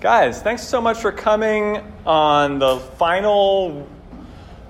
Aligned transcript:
Guys, 0.00 0.40
thanks 0.40 0.62
so 0.62 0.80
much 0.80 0.98
for 0.98 1.10
coming 1.10 1.82
on 2.06 2.60
the 2.60 2.78
final 2.98 3.84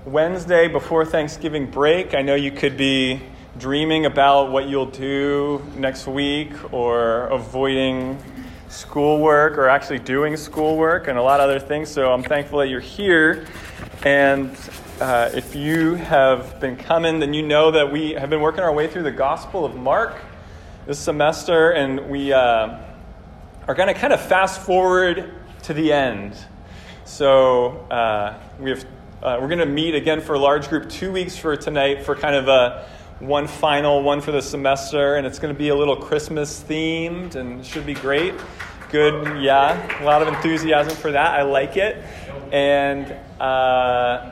Wednesday 0.03 0.67
before 0.67 1.05
Thanksgiving 1.05 1.69
break. 1.69 2.15
I 2.15 2.23
know 2.23 2.33
you 2.33 2.49
could 2.49 2.75
be 2.75 3.21
dreaming 3.59 4.07
about 4.07 4.51
what 4.51 4.67
you'll 4.67 4.87
do 4.87 5.63
next 5.75 6.07
week 6.07 6.73
or 6.73 7.27
avoiding 7.27 8.17
schoolwork 8.69 9.59
or 9.59 9.69
actually 9.69 9.99
doing 9.99 10.35
schoolwork 10.35 11.07
and 11.07 11.19
a 11.19 11.21
lot 11.21 11.39
of 11.39 11.47
other 11.47 11.59
things. 11.59 11.89
So 11.89 12.11
I'm 12.11 12.23
thankful 12.23 12.57
that 12.57 12.69
you're 12.69 12.79
here. 12.79 13.45
And 14.01 14.49
uh, 14.99 15.29
if 15.35 15.55
you 15.55 15.93
have 15.93 16.59
been 16.59 16.75
coming, 16.75 17.19
then 17.19 17.35
you 17.35 17.43
know 17.43 17.69
that 17.69 17.91
we 17.91 18.13
have 18.13 18.31
been 18.31 18.41
working 18.41 18.61
our 18.61 18.73
way 18.73 18.87
through 18.87 19.03
the 19.03 19.11
Gospel 19.11 19.63
of 19.63 19.75
Mark 19.75 20.17
this 20.87 20.97
semester, 20.97 21.69
and 21.69 22.09
we. 22.09 22.33
Uh, 22.33 22.88
are 23.69 23.75
going 23.75 23.87
to 23.87 23.93
kind 23.93 24.11
of 24.11 24.19
fast 24.19 24.61
forward 24.61 25.31
to 25.61 25.75
the 25.75 25.93
end. 25.93 26.35
So 27.05 27.85
uh, 27.91 28.33
we 28.59 28.71
have, 28.71 28.83
uh, 29.21 29.37
we're 29.39 29.47
going 29.47 29.59
to 29.59 29.67
meet 29.67 29.93
again 29.93 30.21
for 30.21 30.33
a 30.33 30.39
large 30.39 30.69
group 30.69 30.89
two 30.89 31.11
weeks 31.11 31.37
for 31.37 31.55
tonight 31.55 32.03
for 32.03 32.15
kind 32.15 32.33
of 32.33 32.47
a 32.47 32.89
one 33.19 33.45
final 33.45 34.01
one 34.01 34.21
for 34.21 34.31
the 34.31 34.41
semester, 34.41 35.17
and 35.17 35.27
it's 35.27 35.37
going 35.37 35.53
to 35.53 35.57
be 35.57 35.69
a 35.69 35.75
little 35.75 35.95
Christmas 35.95 36.63
themed 36.67 37.35
and 37.35 37.63
should 37.63 37.85
be 37.85 37.93
great. 37.93 38.33
Good, 38.89 39.39
yeah, 39.39 40.01
a 40.01 40.03
lot 40.03 40.23
of 40.23 40.29
enthusiasm 40.29 40.97
for 40.97 41.11
that. 41.11 41.39
I 41.39 41.43
like 41.43 41.77
it. 41.77 42.03
And 42.51 43.05
uh, 43.39 44.31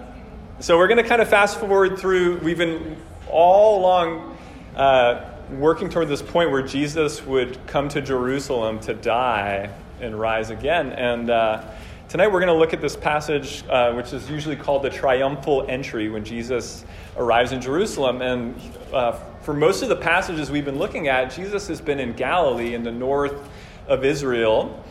so 0.60 0.80
we're 0.80 0.88
going 0.88 1.04
to 1.04 1.08
kind 1.08 1.22
of 1.22 1.30
fast 1.30 1.60
forward 1.60 2.00
through, 2.00 2.40
we've 2.40 2.58
been 2.58 2.98
all 3.30 3.82
along 3.82 4.36
uh, 4.76 5.37
working 5.52 5.90
toward 5.90 6.10
this 6.10 6.22
point 6.22 6.52
where 6.52 6.62
Jesus 6.62 7.26
would 7.26 7.58
come 7.68 7.88
to 7.90 8.02
Jerusalem 8.02 8.80
to 8.82 8.94
die 8.94 9.70
and 10.02 10.20
rise 10.20 10.50
again. 10.50 10.92
And 10.92 11.30
uh, 11.30 11.64
tonight 12.10 12.28
we're 12.28 12.42
going 12.42 12.54
to 12.54 12.60
look 12.60 12.74
at 12.74 12.82
this 12.82 12.98
passage, 12.98 13.64
uh, 13.70 13.94
which 13.94 14.12
is 14.12 14.30
usually 14.30 14.58
called 14.58 14.84
the 14.84 14.90
triumphal 14.90 15.66
entry, 15.70 16.10
when 16.10 16.26
Jesus 16.26 16.84
arrives 17.16 17.54
in 17.54 17.62
Jerusalem. 17.62 18.22
And 18.22 18.60
uh, 18.94 19.14
for 19.42 19.54
most 19.54 19.84
of 19.84 19.90
the 19.90 19.96
passages 19.96 20.52
we've 20.52 20.66
been 20.66 20.80
looking 20.80 21.08
at, 21.08 21.34
Jesus 21.34 21.68
has 21.68 21.80
been 21.80 22.00
in 22.00 22.14
Galilee, 22.14 22.74
in 22.74 22.84
the 22.84 22.92
north 22.92 23.50
of 23.88 24.04
Israel. 24.04 24.84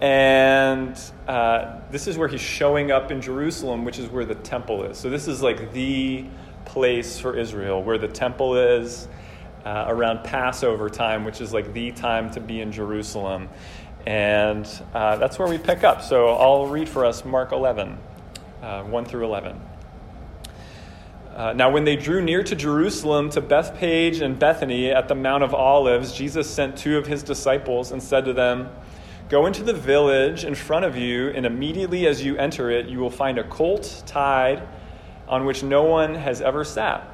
And 0.00 0.98
uh, 1.28 1.78
this 1.90 2.08
is 2.08 2.18
where 2.18 2.26
he's 2.26 2.40
showing 2.40 2.90
up 2.90 3.12
in 3.12 3.20
Jerusalem, 3.20 3.84
which 3.84 3.98
is 3.98 4.08
where 4.08 4.24
the 4.24 4.34
temple 4.34 4.82
is. 4.84 4.98
So 4.98 5.08
this 5.08 5.28
is 5.28 5.40
like 5.40 5.72
the 5.72 6.24
place 6.64 7.18
for 7.18 7.36
Israel, 7.36 7.82
where 7.82 7.98
the 7.98 8.08
temple 8.08 8.56
is 8.56 9.06
uh, 9.64 9.84
around 9.88 10.24
Passover 10.24 10.88
time, 10.88 11.24
which 11.24 11.40
is 11.40 11.52
like 11.52 11.72
the 11.72 11.92
time 11.92 12.30
to 12.32 12.40
be 12.40 12.60
in 12.60 12.72
Jerusalem. 12.72 13.48
And 14.06 14.66
uh, 14.94 15.16
that's 15.16 15.38
where 15.38 15.48
we 15.48 15.58
pick 15.58 15.84
up. 15.84 16.02
So 16.02 16.28
I'll 16.28 16.66
read 16.66 16.88
for 16.88 17.04
us 17.04 17.24
Mark 17.24 17.52
11, 17.52 17.98
uh, 18.62 18.82
1 18.84 19.04
through 19.04 19.24
11. 19.24 19.60
Uh, 21.34 21.52
now, 21.52 21.70
when 21.70 21.84
they 21.84 21.96
drew 21.96 22.20
near 22.20 22.42
to 22.42 22.56
Jerusalem, 22.56 23.30
to 23.30 23.40
Bethphage 23.40 24.20
and 24.20 24.38
Bethany 24.38 24.90
at 24.90 25.08
the 25.08 25.14
Mount 25.14 25.44
of 25.44 25.54
Olives, 25.54 26.12
Jesus 26.12 26.50
sent 26.50 26.76
two 26.76 26.98
of 26.98 27.06
his 27.06 27.22
disciples 27.22 27.92
and 27.92 28.02
said 28.02 28.24
to 28.24 28.32
them, 28.32 28.68
Go 29.28 29.46
into 29.46 29.62
the 29.62 29.72
village 29.72 30.44
in 30.44 30.56
front 30.56 30.84
of 30.84 30.96
you, 30.96 31.28
and 31.28 31.46
immediately 31.46 32.08
as 32.08 32.24
you 32.24 32.36
enter 32.36 32.68
it, 32.68 32.88
you 32.88 32.98
will 32.98 33.10
find 33.10 33.38
a 33.38 33.44
colt 33.44 34.02
tied 34.04 34.66
on 35.28 35.44
which 35.44 35.62
no 35.62 35.84
one 35.84 36.16
has 36.16 36.40
ever 36.40 36.64
sat. 36.64 37.08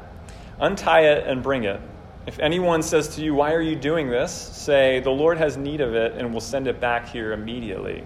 Untie 0.59 1.03
it 1.03 1.27
and 1.27 1.43
bring 1.43 1.65
it. 1.65 1.79
If 2.27 2.41
anyone 2.41 2.83
says 2.83 3.15
to 3.15 3.23
you, 3.23 3.35
Why 3.35 3.53
are 3.53 3.61
you 3.61 3.77
doing 3.77 4.11
this? 4.11 4.33
say, 4.33 4.99
The 5.01 5.11
Lord 5.11 5.39
has 5.39 5.57
need 5.57 5.81
of 5.81 5.95
it 5.95 6.15
and 6.15 6.33
will 6.35 6.41
send 6.41 6.67
it 6.67 6.81
back 6.81 7.09
here 7.09 7.33
immediately. 7.33 8.05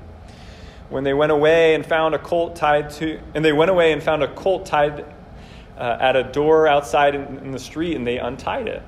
When 0.90 1.04
they 1.04 1.14
went 1.14 1.32
away 1.32 1.74
and 1.74 1.86
found 1.86 2.14
a 2.14 2.18
colt 2.18 2.54
tied 2.54 2.90
to, 2.90 3.18
and 3.34 3.42
they 3.42 3.52
went 3.52 3.70
away 3.70 3.92
and 3.92 4.02
found 4.02 4.22
a 4.22 4.28
colt 4.34 4.66
tied 4.66 5.06
uh, 5.78 5.96
at 6.00 6.16
a 6.16 6.24
door 6.24 6.66
outside 6.66 7.14
in, 7.14 7.38
in 7.38 7.50
the 7.50 7.58
street, 7.58 7.96
and 7.96 8.06
they 8.06 8.18
untied 8.18 8.68
it. 8.68 8.82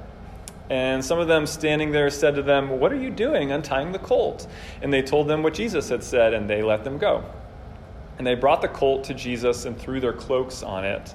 And 0.68 1.02
some 1.02 1.18
of 1.18 1.28
them 1.28 1.46
standing 1.46 1.92
there 1.92 2.10
said 2.10 2.34
to 2.34 2.42
them, 2.42 2.68
What 2.68 2.92
are 2.92 3.00
you 3.00 3.10
doing 3.10 3.52
untying 3.52 3.92
the 3.92 3.98
colt? 3.98 4.46
And 4.82 4.92
they 4.92 5.00
told 5.00 5.28
them 5.28 5.42
what 5.42 5.54
Jesus 5.54 5.88
had 5.88 6.04
said, 6.04 6.34
and 6.34 6.48
they 6.48 6.62
let 6.62 6.84
them 6.84 6.98
go. 6.98 7.24
And 8.18 8.26
they 8.26 8.34
brought 8.34 8.60
the 8.60 8.68
colt 8.68 9.04
to 9.04 9.14
Jesus 9.14 9.64
and 9.64 9.78
threw 9.78 9.98
their 9.98 10.12
cloaks 10.12 10.62
on 10.62 10.84
it 10.84 11.14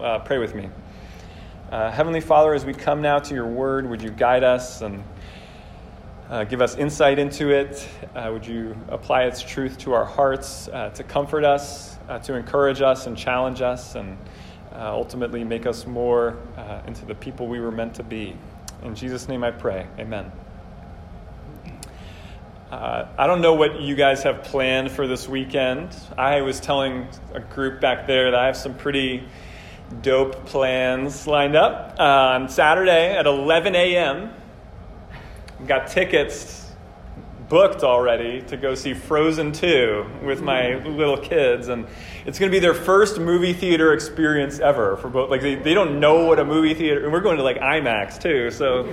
Uh, 0.00 0.18
pray 0.18 0.38
with 0.38 0.56
me. 0.56 0.68
Uh, 1.70 1.90
Heavenly 1.90 2.20
Father, 2.20 2.52
as 2.52 2.64
we 2.64 2.74
come 2.74 3.00
now 3.00 3.20
to 3.20 3.34
your 3.34 3.46
word, 3.46 3.88
would 3.88 4.02
you 4.02 4.10
guide 4.10 4.42
us 4.42 4.82
and 4.82 5.04
uh, 6.28 6.42
give 6.44 6.60
us 6.60 6.74
insight 6.74 7.20
into 7.20 7.50
it? 7.50 7.88
Uh, 8.14 8.30
would 8.32 8.44
you 8.44 8.76
apply 8.88 9.22
its 9.22 9.40
truth 9.40 9.78
to 9.78 9.92
our 9.92 10.04
hearts 10.04 10.66
uh, 10.68 10.90
to 10.90 11.04
comfort 11.04 11.44
us, 11.44 11.96
uh, 12.08 12.18
to 12.18 12.34
encourage 12.34 12.82
us, 12.82 13.06
and 13.06 13.16
challenge 13.16 13.60
us, 13.62 13.94
and 13.94 14.18
ultimately 14.72 15.44
make 15.44 15.64
us 15.64 15.86
more 15.86 16.36
into 16.88 17.04
the 17.04 17.14
people 17.14 17.46
we 17.46 17.60
were 17.60 17.70
meant 17.70 17.94
to 17.94 18.02
be? 18.02 18.36
In 18.82 18.96
Jesus' 18.96 19.28
name 19.28 19.44
I 19.44 19.52
pray. 19.52 19.86
Amen. 19.98 20.32
Uh, 22.70 23.06
I 23.16 23.28
don't 23.28 23.40
know 23.40 23.54
what 23.54 23.80
you 23.80 23.94
guys 23.94 24.24
have 24.24 24.42
planned 24.42 24.90
for 24.90 25.06
this 25.06 25.28
weekend. 25.28 25.94
I 26.18 26.40
was 26.40 26.58
telling 26.58 27.06
a 27.32 27.38
group 27.38 27.80
back 27.80 28.08
there 28.08 28.32
that 28.32 28.40
I 28.40 28.46
have 28.46 28.56
some 28.56 28.74
pretty 28.74 29.22
dope 30.02 30.46
plans 30.46 31.26
lined 31.26 31.56
up. 31.56 31.98
On 31.98 32.48
Saturday 32.48 33.16
at 33.16 33.26
11 33.26 33.74
a.m., 33.74 34.30
got 35.66 35.88
tickets 35.88 36.64
booked 37.48 37.82
already 37.82 38.42
to 38.42 38.56
go 38.56 38.74
see 38.74 38.94
Frozen 38.94 39.52
2 39.52 40.06
with 40.24 40.42
my 40.42 40.76
little 40.84 41.16
kids. 41.16 41.68
And 41.68 41.86
it's 42.26 42.38
going 42.38 42.50
to 42.50 42.54
be 42.54 42.60
their 42.60 42.74
first 42.74 43.18
movie 43.18 43.52
theater 43.52 43.92
experience 43.92 44.58
ever 44.58 44.96
for 44.96 45.08
both. 45.08 45.30
Like, 45.30 45.42
they, 45.42 45.54
they 45.54 45.74
don't 45.74 46.00
know 46.00 46.26
what 46.26 46.38
a 46.38 46.44
movie 46.44 46.74
theater, 46.74 47.04
and 47.04 47.12
we're 47.12 47.20
going 47.20 47.36
to 47.36 47.42
like 47.42 47.58
IMAX 47.58 48.20
too. 48.20 48.50
So 48.50 48.92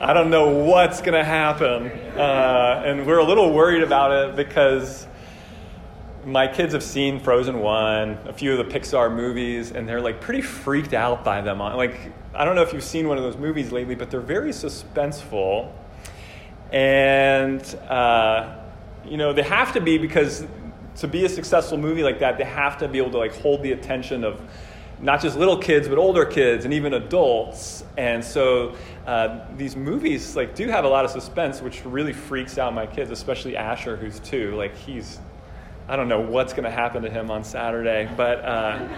I 0.00 0.12
don't 0.12 0.30
know 0.30 0.48
what's 0.64 1.00
going 1.00 1.14
to 1.14 1.24
happen. 1.24 1.86
Uh, 2.18 2.82
and 2.84 3.06
we're 3.06 3.18
a 3.18 3.24
little 3.24 3.52
worried 3.52 3.82
about 3.82 4.12
it 4.12 4.36
because 4.36 5.06
my 6.24 6.46
kids 6.46 6.72
have 6.74 6.82
seen 6.82 7.18
Frozen 7.18 7.60
1, 7.60 8.18
a 8.26 8.32
few 8.32 8.52
of 8.52 8.58
the 8.58 8.78
Pixar 8.78 9.14
movies, 9.14 9.72
and 9.72 9.88
they're 9.88 10.00
like 10.00 10.20
pretty 10.20 10.42
freaked 10.42 10.94
out 10.94 11.24
by 11.24 11.40
them. 11.40 11.58
Like, 11.58 12.12
I 12.34 12.44
don't 12.44 12.54
know 12.54 12.62
if 12.62 12.72
you've 12.72 12.84
seen 12.84 13.08
one 13.08 13.16
of 13.16 13.24
those 13.24 13.36
movies 13.36 13.72
lately, 13.72 13.94
but 13.94 14.10
they're 14.10 14.20
very 14.20 14.50
suspenseful. 14.50 15.72
And, 16.72 17.62
uh, 17.88 18.56
you 19.04 19.16
know, 19.16 19.32
they 19.32 19.42
have 19.42 19.72
to 19.72 19.80
be 19.80 19.98
because 19.98 20.46
to 20.96 21.08
be 21.08 21.24
a 21.24 21.28
successful 21.28 21.78
movie 21.78 22.02
like 22.02 22.18
that, 22.20 22.38
they 22.38 22.44
have 22.44 22.78
to 22.78 22.88
be 22.88 22.98
able 22.98 23.10
to 23.12 23.18
like 23.18 23.34
hold 23.40 23.62
the 23.62 23.72
attention 23.72 24.22
of 24.24 24.40
not 25.00 25.22
just 25.22 25.36
little 25.36 25.56
kids, 25.56 25.88
but 25.88 25.96
older 25.96 26.26
kids 26.26 26.66
and 26.66 26.74
even 26.74 26.92
adults. 26.94 27.82
And 27.96 28.22
so 28.22 28.76
uh, 29.06 29.40
these 29.56 29.74
movies 29.74 30.36
like 30.36 30.54
do 30.54 30.68
have 30.68 30.84
a 30.84 30.88
lot 30.88 31.06
of 31.06 31.10
suspense, 31.10 31.62
which 31.62 31.84
really 31.86 32.12
freaks 32.12 32.58
out 32.58 32.74
my 32.74 32.86
kids, 32.86 33.10
especially 33.10 33.56
Asher, 33.56 33.96
who's 33.96 34.20
two. 34.20 34.54
Like 34.56 34.76
he's 34.76 35.18
I 35.90 35.96
don't 35.96 36.06
know 36.06 36.20
what's 36.20 36.52
going 36.52 36.62
to 36.62 36.70
happen 36.70 37.02
to 37.02 37.10
him 37.10 37.32
on 37.32 37.42
Saturday, 37.42 38.08
but 38.16 38.44
uh, 38.44 38.88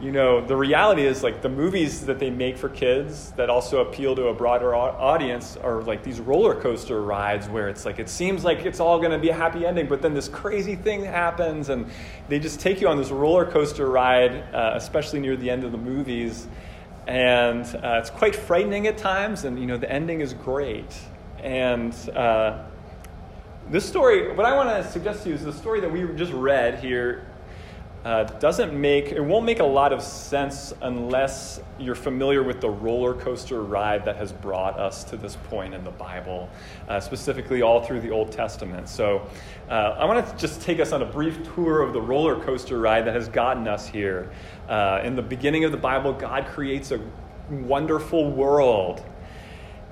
you 0.00 0.12
know, 0.12 0.40
the 0.40 0.56
reality 0.56 1.04
is 1.04 1.22
like 1.22 1.42
the 1.42 1.50
movies 1.50 2.06
that 2.06 2.18
they 2.18 2.30
make 2.30 2.56
for 2.56 2.70
kids 2.70 3.32
that 3.32 3.50
also 3.50 3.82
appeal 3.82 4.16
to 4.16 4.28
a 4.28 4.32
broader 4.32 4.74
audience 4.74 5.58
are 5.58 5.82
like 5.82 6.02
these 6.02 6.18
roller 6.18 6.58
coaster 6.58 7.02
rides 7.02 7.50
where 7.50 7.68
it's 7.68 7.84
like 7.84 7.98
it 7.98 8.08
seems 8.08 8.44
like 8.44 8.64
it's 8.64 8.80
all 8.80 8.98
going 8.98 9.10
to 9.10 9.18
be 9.18 9.28
a 9.28 9.34
happy 9.34 9.66
ending, 9.66 9.88
but 9.88 10.00
then 10.00 10.14
this 10.14 10.26
crazy 10.26 10.74
thing 10.74 11.04
happens 11.04 11.68
and 11.68 11.86
they 12.30 12.38
just 12.38 12.60
take 12.60 12.80
you 12.80 12.88
on 12.88 12.96
this 12.96 13.10
roller 13.10 13.44
coaster 13.44 13.90
ride, 13.90 14.42
uh, 14.54 14.72
especially 14.72 15.20
near 15.20 15.36
the 15.36 15.50
end 15.50 15.64
of 15.64 15.72
the 15.72 15.76
movies. 15.76 16.48
And 17.06 17.62
uh, 17.66 17.98
it's 18.00 18.08
quite 18.08 18.34
frightening 18.34 18.86
at 18.86 18.96
times, 18.96 19.44
and 19.44 19.60
you 19.60 19.66
know, 19.66 19.76
the 19.76 19.92
ending 19.92 20.22
is 20.22 20.32
great. 20.32 20.98
And 21.42 21.94
uh, 22.16 22.64
this 23.70 23.84
story, 23.84 24.32
what 24.32 24.46
I 24.46 24.54
want 24.54 24.68
to 24.68 24.90
suggest 24.90 25.24
to 25.24 25.30
you 25.30 25.34
is 25.34 25.42
the 25.42 25.52
story 25.52 25.80
that 25.80 25.90
we 25.90 26.06
just 26.14 26.32
read 26.32 26.78
here 26.78 27.26
uh, 28.04 28.22
doesn't 28.38 28.72
make 28.72 29.06
it 29.06 29.20
won't 29.20 29.44
make 29.44 29.58
a 29.58 29.64
lot 29.64 29.92
of 29.92 30.00
sense 30.00 30.72
unless 30.82 31.58
you're 31.76 31.96
familiar 31.96 32.44
with 32.44 32.60
the 32.60 32.70
roller 32.70 33.14
coaster 33.14 33.64
ride 33.64 34.04
that 34.04 34.14
has 34.14 34.32
brought 34.32 34.78
us 34.78 35.02
to 35.02 35.16
this 35.16 35.34
point 35.50 35.74
in 35.74 35.82
the 35.82 35.90
Bible, 35.90 36.48
uh, 36.88 37.00
specifically 37.00 37.62
all 37.62 37.82
through 37.82 38.00
the 38.00 38.10
Old 38.10 38.30
Testament. 38.30 38.88
So, 38.88 39.28
uh, 39.68 39.96
I 39.98 40.04
want 40.04 40.24
to 40.24 40.36
just 40.36 40.62
take 40.62 40.78
us 40.78 40.92
on 40.92 41.02
a 41.02 41.06
brief 41.06 41.52
tour 41.56 41.82
of 41.82 41.92
the 41.92 42.00
roller 42.00 42.38
coaster 42.44 42.78
ride 42.78 43.04
that 43.08 43.14
has 43.16 43.28
gotten 43.28 43.66
us 43.66 43.88
here. 43.88 44.30
Uh, 44.68 45.00
in 45.02 45.16
the 45.16 45.22
beginning 45.22 45.64
of 45.64 45.72
the 45.72 45.76
Bible, 45.76 46.12
God 46.12 46.46
creates 46.46 46.92
a 46.92 47.00
wonderful 47.50 48.30
world, 48.30 49.02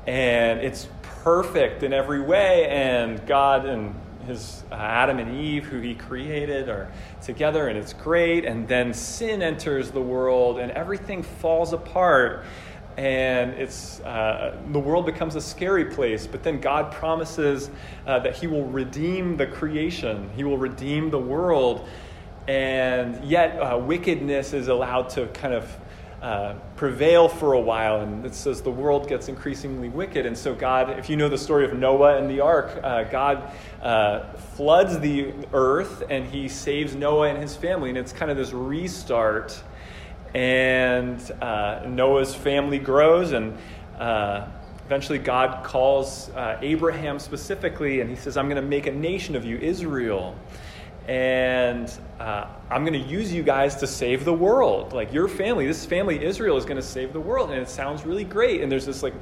and 0.06 0.60
it's 0.60 0.86
perfect 1.24 1.82
in 1.82 1.94
every 1.94 2.20
way, 2.20 2.68
and 2.68 3.26
God 3.26 3.64
and 3.64 3.94
his 4.26 4.62
uh, 4.70 4.74
Adam 4.74 5.18
and 5.18 5.40
Eve, 5.40 5.64
who 5.64 5.80
he 5.80 5.94
created, 5.94 6.68
are 6.68 6.92
together, 7.22 7.68
and 7.68 7.78
it's 7.78 7.94
great. 7.94 8.44
And 8.44 8.68
then 8.68 8.92
sin 8.92 9.40
enters 9.40 9.90
the 9.90 10.02
world, 10.02 10.58
and 10.58 10.70
everything 10.72 11.22
falls 11.22 11.72
apart, 11.72 12.44
and 12.98 13.52
it's 13.54 14.00
uh, 14.00 14.60
the 14.72 14.78
world 14.78 15.06
becomes 15.06 15.34
a 15.34 15.40
scary 15.40 15.86
place. 15.86 16.26
But 16.26 16.42
then 16.42 16.60
God 16.60 16.92
promises 16.92 17.70
uh, 18.06 18.18
that 18.18 18.36
He 18.36 18.46
will 18.46 18.66
redeem 18.66 19.38
the 19.38 19.46
creation, 19.46 20.28
He 20.36 20.44
will 20.44 20.58
redeem 20.58 21.08
the 21.08 21.18
world, 21.18 21.88
and 22.48 23.24
yet 23.24 23.58
uh, 23.58 23.78
wickedness 23.78 24.52
is 24.52 24.68
allowed 24.68 25.08
to 25.10 25.26
kind 25.28 25.54
of 25.54 25.74
uh, 26.24 26.54
prevail 26.76 27.28
for 27.28 27.52
a 27.52 27.60
while, 27.60 28.00
and 28.00 28.24
it 28.24 28.34
says 28.34 28.62
the 28.62 28.70
world 28.70 29.06
gets 29.10 29.28
increasingly 29.28 29.90
wicked. 29.90 30.24
And 30.24 30.36
so, 30.38 30.54
God, 30.54 30.98
if 30.98 31.10
you 31.10 31.16
know 31.16 31.28
the 31.28 31.36
story 31.36 31.66
of 31.66 31.74
Noah 31.74 32.16
and 32.16 32.30
the 32.30 32.40
ark, 32.40 32.80
uh, 32.82 33.04
God 33.04 33.52
uh, 33.82 34.32
floods 34.56 34.98
the 35.00 35.34
earth 35.52 36.02
and 36.08 36.24
he 36.24 36.48
saves 36.48 36.94
Noah 36.94 37.28
and 37.28 37.36
his 37.36 37.54
family. 37.54 37.90
And 37.90 37.98
it's 37.98 38.14
kind 38.14 38.30
of 38.30 38.38
this 38.38 38.54
restart. 38.54 39.62
And 40.34 41.20
uh, 41.42 41.82
Noah's 41.86 42.34
family 42.34 42.78
grows, 42.78 43.32
and 43.32 43.58
uh, 43.98 44.46
eventually 44.86 45.18
God 45.18 45.62
calls 45.62 46.30
Abraham 46.34 47.18
specifically, 47.18 48.00
and 48.00 48.08
he 48.08 48.16
says, 48.16 48.38
I'm 48.38 48.48
going 48.48 48.56
to 48.56 48.66
make 48.66 48.86
a 48.86 48.92
nation 48.92 49.36
of 49.36 49.44
you, 49.44 49.58
Israel 49.58 50.34
and 51.06 51.92
uh, 52.18 52.46
I'm 52.70 52.84
going 52.84 53.00
to 53.00 53.08
use 53.08 53.32
you 53.32 53.42
guys 53.42 53.76
to 53.76 53.86
save 53.86 54.24
the 54.24 54.32
world. 54.32 54.92
Like 54.92 55.12
your 55.12 55.28
family, 55.28 55.66
this 55.66 55.84
family, 55.84 56.24
Israel, 56.24 56.56
is 56.56 56.64
going 56.64 56.76
to 56.78 56.82
save 56.82 57.12
the 57.12 57.20
world. 57.20 57.50
And 57.50 57.60
it 57.60 57.68
sounds 57.68 58.06
really 58.06 58.24
great. 58.24 58.62
And 58.62 58.72
there's 58.72 58.86
this 58.86 59.02
like 59.02 59.14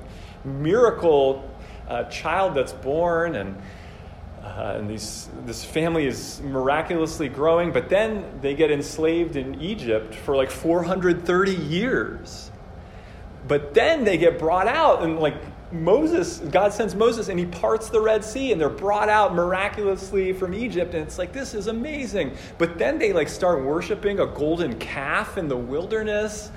miracle 0.45 1.49
uh, 1.89 2.05
child 2.05 2.55
that's 2.55 2.73
born, 2.73 3.35
and, 3.35 3.61
uh, 4.43 4.77
and 4.79 4.89
these, 4.89 5.29
this 5.45 5.65
family 5.65 6.07
is 6.07 6.41
miraculously 6.43 7.29
growing. 7.29 7.73
But 7.73 7.89
then 7.89 8.25
they 8.41 8.55
get 8.55 8.71
enslaved 8.71 9.35
in 9.35 9.61
Egypt 9.61 10.15
for 10.15 10.37
like 10.37 10.51
430 10.51 11.53
years. 11.53 12.51
But 13.49 13.75
then 13.75 14.05
they 14.05 14.19
get 14.19 14.39
brought 14.39 14.69
out, 14.69 15.03
and 15.03 15.19
like 15.19 15.35
Moses, 15.73 16.39
God 16.39 16.73
sends 16.73 16.95
Moses 16.95 17.29
and 17.29 17.39
he 17.39 17.47
parts 17.47 17.89
the 17.89 18.01
Red 18.01 18.25
Sea 18.25 18.53
and 18.53 18.61
they're 18.61 18.69
brought 18.69 19.09
out 19.09 19.35
miraculously 19.35 20.33
from 20.33 20.55
Egypt. 20.55 20.95
And 20.95 21.03
it's 21.03 21.19
like, 21.19 21.33
this 21.33 21.55
is 21.55 21.67
amazing. 21.67 22.37
But 22.59 22.79
then 22.79 22.99
they 22.99 23.13
like 23.13 23.29
start 23.29 23.65
worshiping 23.65 24.21
a 24.21 24.27
golden 24.27 24.79
calf 24.79 25.39
in 25.39 25.49
the 25.49 25.57
wilderness 25.57 26.51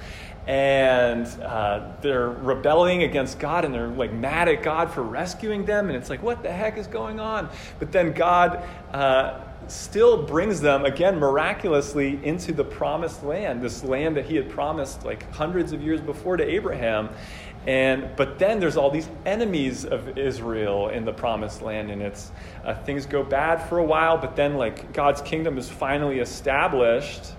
and 0.48 1.26
uh, 1.42 1.94
they're 2.02 2.30
rebelling 2.30 3.04
against 3.04 3.40
God 3.40 3.66
and 3.66 3.74
they're 3.74 3.88
like 3.88 4.14
mad 4.14 4.48
at 4.48 4.62
God 4.62 4.92
for 4.92 5.02
rescuing 5.02 5.66
them. 5.66 5.88
And 5.88 5.96
it's 5.98 6.10
like, 6.10 6.22
what 6.22 6.44
the 6.44 6.52
heck 6.52 6.78
is 6.78 6.88
going 6.88 7.20
on? 7.20 7.50
But 7.80 7.92
then 7.92 8.14
God 8.14 8.64
uh, 8.94 9.40
still 9.68 10.24
brings 10.24 10.62
them 10.62 10.86
again 10.86 11.18
miraculously 11.18 12.20
into 12.24 12.54
the 12.54 12.64
promised 12.64 13.24
land, 13.24 13.62
this 13.62 13.84
land 13.84 14.16
that 14.18 14.26
he 14.26 14.36
had 14.36 14.50
promised 14.50 15.04
like 15.04 15.30
hundreds 15.32 15.72
of 15.72 15.82
years 15.82 16.02
before 16.02 16.38
to 16.38 16.44
Abraham. 16.44 17.10
And, 17.66 18.16
but 18.16 18.38
then 18.38 18.60
there's 18.60 18.78
all 18.78 18.92
these 18.92 19.10
enemies 19.26 19.86
of 19.86 20.18
Israel 20.20 20.90
in 20.90 21.04
the 21.04 21.14
promised 21.14 21.64
land, 21.64 21.90
and 21.90 22.02
it's 22.02 22.32
uh, 22.64 22.76
things 22.76 23.08
go 23.08 23.24
bad 23.24 23.58
for 23.68 23.80
a 23.80 23.84
while, 23.84 24.18
but 24.18 24.36
then 24.36 24.56
like 24.56 24.94
God's 24.94 25.22
kingdom 25.22 25.58
is 25.58 25.68
finally 25.68 26.20
established, 26.20 27.34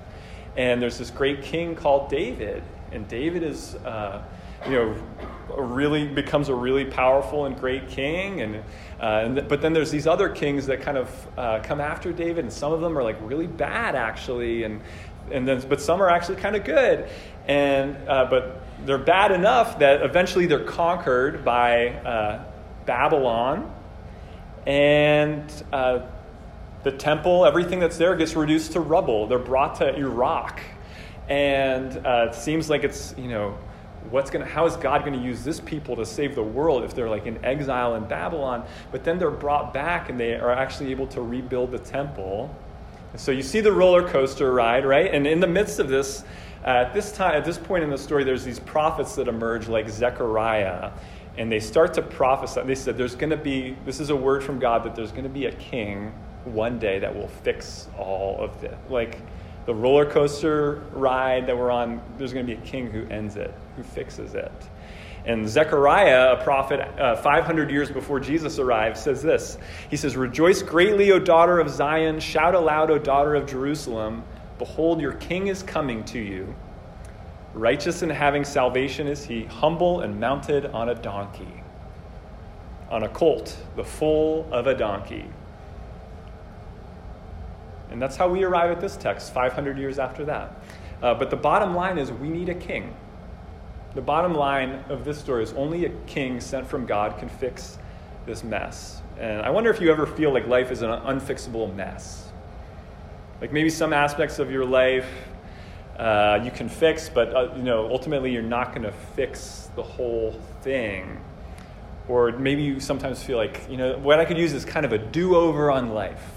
and 0.57 0.83
there's 0.83 0.99
this 0.99 1.11
great 1.11 1.43
king 1.43 1.77
called 1.77 2.11
David, 2.11 2.65
and 2.91 3.07
David 3.07 3.45
is, 3.45 3.77
uh, 3.77 4.21
you 4.65 4.73
know, 4.73 4.97
really 5.57 6.09
becomes 6.09 6.49
a 6.49 6.55
really 6.55 6.85
powerful 6.85 7.47
and 7.47 7.57
great 7.57 7.89
king, 7.89 8.41
and, 8.41 8.57
uh, 9.01 9.23
and 9.25 9.37
th- 9.37 9.49
but 9.49 9.61
then 9.61 9.73
there's 9.73 9.93
these 9.93 10.09
other 10.09 10.29
kings 10.29 10.67
that 10.67 10.81
kind 10.81 10.99
of 10.99 11.29
uh, 11.39 11.61
come 11.63 11.81
after 11.81 12.13
David, 12.13 12.45
and 12.45 12.53
some 12.53 12.73
of 12.73 12.81
them 12.81 12.99
are 12.99 13.03
like 13.05 13.17
really 13.21 13.47
bad 13.47 13.95
actually, 13.95 14.65
and 14.65 14.81
and 15.31 15.47
then 15.47 15.63
but 15.69 15.81
some 15.81 16.03
are 16.03 16.11
actually 16.11 16.37
kind 16.37 16.57
of 16.57 16.65
good, 16.65 17.09
and 17.47 17.97
uh, 18.09 18.27
but 18.29 18.66
they're 18.87 18.99
bad 18.99 19.33
enough 19.33 19.81
that 19.81 20.03
eventually 20.03 20.47
they're 20.47 20.65
conquered 20.65 21.45
by 21.45 21.89
uh, 21.89 22.45
Babylon, 22.87 23.73
and 24.65 25.43
uh, 25.73 26.07
the 26.85 26.93
temple, 26.93 27.45
everything 27.45 27.81
that's 27.81 27.99
there, 27.99 28.15
gets 28.15 28.37
reduced 28.37 28.73
to 28.73 28.81
rubble. 28.81 29.27
They're 29.27 29.39
brought 29.39 29.77
to 29.77 29.95
Iraq, 29.95 30.61
and 31.29 32.07
uh, 32.07 32.29
it 32.31 32.35
seems 32.35 32.71
like 32.71 32.85
it's 32.85 33.15
you 33.19 33.29
know 33.29 33.59
what's 34.11 34.31
going 34.31 34.45
to 34.45 34.51
how 34.51 34.67
is 34.67 34.77
god 34.77 35.05
going 35.05 35.19
to 35.19 35.25
use 35.25 35.43
this 35.43 35.59
people 35.59 35.97
to 35.97 36.07
save 36.07 36.37
the 36.37 36.43
world 36.43 36.85
if 36.85 36.95
they're 36.95 37.11
like 37.11 37.27
in 37.27 37.45
exile 37.45 37.97
in 37.97 38.05
babylon? 38.05 38.65
But 38.93 39.03
then 39.03 39.19
they're 39.19 39.33
brought 39.33 39.75
back 39.75 40.11
and 40.11 40.21
they 40.21 40.35
are 40.35 40.53
actually 40.53 40.93
able 40.93 41.09
to 41.09 41.23
rebuild 41.23 41.73
the 41.73 41.81
temple. 41.81 42.55
And 43.11 43.21
so 43.21 43.33
you 43.33 43.43
see 43.43 43.61
the 43.61 43.73
roller 43.73 44.09
coaster 44.09 44.53
ride 44.53 44.87
right? 44.87 45.13
And 45.13 45.27
in 45.27 45.41
the 45.41 45.49
midst 45.49 45.81
of 45.81 45.89
this 45.89 46.23
at 46.67 46.93
this 46.93 47.13
time, 47.13 47.35
at 47.35 47.45
this 47.45 47.59
point 47.59 47.85
in 47.85 47.91
the 47.91 47.99
story, 47.99 48.25
there's 48.25 48.45
these 48.45 48.59
prophets 48.59 49.15
that 49.15 49.29
emerge, 49.29 49.69
like 49.69 49.89
Zechariah, 49.89 50.91
and 51.39 51.51
they 51.51 51.61
start 51.61 51.95
to 51.95 52.03
prophesy. 52.03 52.63
They 52.63 52.75
said, 52.75 52.97
"There's 52.97 53.15
going 53.15 53.31
to 53.31 53.37
be 53.37 53.77
this 53.85 54.01
is 54.01 54.11
a 54.11 54.17
word 54.17 54.43
from 54.43 54.59
God 54.59 54.83
that 54.85 54.97
there's 54.97 55.13
going 55.13 55.25
to 55.25 55.31
be 55.31 55.47
a 55.47 55.53
king 55.53 56.13
one 56.45 56.79
day 56.79 56.99
that 56.99 57.15
will 57.15 57.29
fix 57.29 57.89
all 57.97 58.37
of 58.41 58.61
this." 58.61 58.77
Like 58.89 59.21
the 59.67 59.75
roller 59.75 60.07
coaster 60.07 60.83
ride 60.93 61.47
that 61.47 61.57
we're 61.57 61.71
on, 61.71 62.01
there's 62.19 62.33
going 62.33 62.47
to 62.47 62.57
be 62.57 62.61
a 62.61 62.65
king 62.65 62.91
who 62.91 63.07
ends 63.09 63.37
it, 63.37 63.55
who 63.77 63.83
fixes 63.83 64.35
it. 64.35 64.53
And 65.27 65.49
Zechariah, 65.49 66.35
a 66.35 66.45
prophet 66.45 66.81
uh, 67.01 67.17
500 67.17 67.69
years 67.69 67.91
before 67.91 68.21
Jesus 68.21 68.61
arrived, 68.61 68.97
says 68.97 69.23
this. 69.23 69.59
He 69.91 69.97
says, 69.97 70.17
Rejoice 70.17 70.63
greatly, 70.63 71.11
O 71.11 71.19
daughter 71.19 71.59
of 71.59 71.69
Zion. 71.69 72.21
Shout 72.21 72.55
aloud, 72.55 72.93
O 72.93 72.99
daughter 72.99 73.35
of 73.35 73.49
Jerusalem. 73.49 74.23
Behold, 74.59 75.01
your 75.01 75.13
king 75.13 75.49
is 75.49 75.63
coming 75.63 76.05
to 76.05 76.19
you. 76.19 76.55
Righteous 77.55 78.03
and 78.03 78.13
having 78.13 78.45
salvation 78.45 79.07
is 79.07 79.25
he, 79.25 79.45
humble 79.45 80.01
and 80.01 80.21
mounted 80.21 80.67
on 80.67 80.91
a 80.91 80.95
donkey, 80.95 81.63
on 82.91 83.03
a 83.03 83.09
colt, 83.09 83.57
the 83.77 83.85
foal 83.85 84.47
of 84.53 84.67
a 84.67 84.75
donkey. 84.75 85.25
And 87.91 88.01
that's 88.01 88.17
how 88.17 88.29
we 88.29 88.45
arrive 88.45 88.71
at 88.71 88.81
this 88.81 88.97
text 88.97 89.33
500 89.33 89.79
years 89.79 89.99
after 89.99 90.25
that. 90.27 90.61
Uh, 91.03 91.15
but 91.15 91.31
the 91.31 91.37
bottom 91.37 91.75
line 91.75 91.99
is 91.99 92.11
we 92.11 92.29
need 92.29 92.49
a 92.49 92.55
king. 92.55 92.95
The 93.95 94.03
bottom 94.03 94.35
line 94.35 94.85
of 94.89 95.05
this 95.05 95.19
story 95.19 95.43
is 95.43 95.53
only 95.55 95.87
a 95.87 95.91
king 96.07 96.41
sent 96.41 96.67
from 96.67 96.85
God 96.85 97.19
can 97.19 97.29
fix 97.29 97.79
this 98.27 98.45
mess. 98.45 99.01
And 99.19 99.41
I 99.41 99.51
wonder 99.51 99.71
if 99.71 99.81
you 99.81 99.91
ever 99.91 100.07
feel 100.07 100.33
like 100.33 100.47
life 100.47 100.71
is 100.71 100.83
an 100.83 100.91
unfixable 100.91 101.75
mess. 101.75 102.26
Like 103.41 103.53
maybe 103.53 103.69
some 103.69 103.93
aspects 103.93 104.39
of 104.39 104.51
your 104.51 104.65
life 104.65 105.09
uh, 105.99 106.41
you 106.45 106.51
can 106.51 106.69
fix, 106.69 107.09
but 107.09 107.35
uh, 107.35 107.55
you 107.57 107.63
know 107.63 107.91
ultimately 107.91 108.33
you're 108.33 108.43
not 108.43 108.71
going 108.71 108.83
to 108.83 108.93
fix 108.93 109.71
the 109.77 109.83
whole 109.83 110.41
thing. 110.63 111.21
Or 112.09 112.33
maybe 112.33 112.63
you 112.63 112.81
sometimes 112.81 113.23
feel 113.23 113.37
like 113.37 113.67
you 113.71 113.77
know 113.77 113.99
what 113.99 114.21
I 114.21 114.25
could 114.25 114.39
use 114.39 114.53
is 114.53 114.65
kind 114.65 114.87
of 114.87 114.93
a 114.93 114.99
do-over 114.99 115.71
on 115.71 115.91
life. 115.91 116.36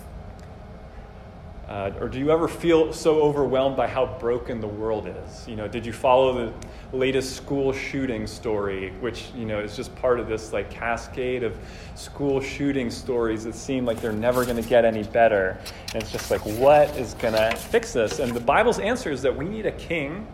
Uh, 1.69 1.91
or 1.99 2.09
do 2.09 2.17
you 2.17 2.31
ever 2.31 2.47
feel 2.47 2.91
so 2.91 3.21
overwhelmed 3.21 3.77
by 3.77 3.87
how 3.87 4.17
broken 4.19 4.59
the 4.59 4.67
world 4.67 5.07
is? 5.07 5.47
You 5.47 5.55
know, 5.55 5.67
did 5.67 5.85
you 5.85 5.93
follow 5.93 6.51
the 6.91 6.97
latest 6.97 7.35
school 7.35 7.71
shooting 7.71 8.25
story, 8.25 8.89
which 9.01 9.29
you 9.35 9.45
know 9.45 9.59
is 9.59 9.75
just 9.75 9.95
part 9.97 10.19
of 10.19 10.27
this 10.27 10.51
like 10.51 10.71
cascade 10.71 11.43
of 11.43 11.55
school 11.93 12.41
shooting 12.41 12.89
stories 12.89 13.43
that 13.43 13.53
seem 13.53 13.85
like 13.85 14.01
they're 14.01 14.11
never 14.11 14.45
going 14.45 14.61
to 14.61 14.67
get 14.67 14.83
any 14.83 15.03
better? 15.03 15.59
And 15.93 16.01
it's 16.01 16.11
just 16.11 16.31
like, 16.31 16.43
what 16.57 16.89
is 16.97 17.13
going 17.13 17.35
to 17.35 17.55
fix 17.55 17.93
this? 17.93 18.17
And 18.17 18.33
the 18.33 18.39
Bible's 18.39 18.79
answer 18.79 19.11
is 19.11 19.21
that 19.21 19.37
we 19.37 19.45
need 19.45 19.67
a 19.67 19.73
king 19.73 20.25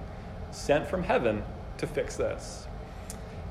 sent 0.51 0.87
from 0.87 1.03
heaven 1.03 1.43
to 1.79 1.85
fix 1.85 2.15
this. 2.15 2.64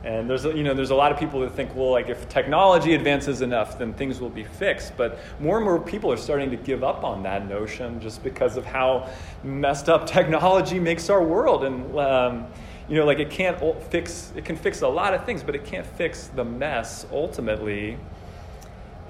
And 0.04 0.28
there's 0.28 0.44
you 0.44 0.62
know 0.62 0.74
there's 0.74 0.90
a 0.90 0.94
lot 0.94 1.12
of 1.12 1.18
people 1.18 1.40
that 1.40 1.52
think 1.52 1.74
well 1.74 1.90
like 1.90 2.10
if 2.10 2.28
technology 2.28 2.94
advances 2.94 3.40
enough 3.40 3.78
then 3.78 3.94
things 3.94 4.20
will 4.20 4.28
be 4.28 4.44
fixed. 4.44 4.96
But 4.98 5.18
more 5.40 5.56
and 5.56 5.64
more 5.64 5.80
people 5.80 6.12
are 6.12 6.18
starting 6.18 6.50
to 6.50 6.56
give 6.56 6.84
up 6.84 7.04
on 7.04 7.22
that 7.22 7.48
notion 7.48 8.00
just 8.00 8.22
because 8.22 8.58
of 8.58 8.66
how 8.66 9.08
messed 9.42 9.88
up 9.88 10.06
technology 10.18 10.78
makes 10.78 11.08
our 11.08 11.22
world. 11.22 11.64
And 11.64 11.98
um, 11.98 12.46
you 12.86 12.96
know 12.96 13.06
like 13.06 13.18
it 13.18 13.30
can't 13.30 13.58
fix 13.84 14.30
it 14.36 14.44
can 14.44 14.56
fix 14.56 14.82
a 14.82 14.88
lot 14.88 15.14
of 15.14 15.24
things 15.24 15.42
but 15.42 15.54
it 15.54 15.64
can't 15.64 15.86
fix 15.86 16.26
the 16.28 16.44
mess 16.44 17.06
ultimately. 17.10 17.96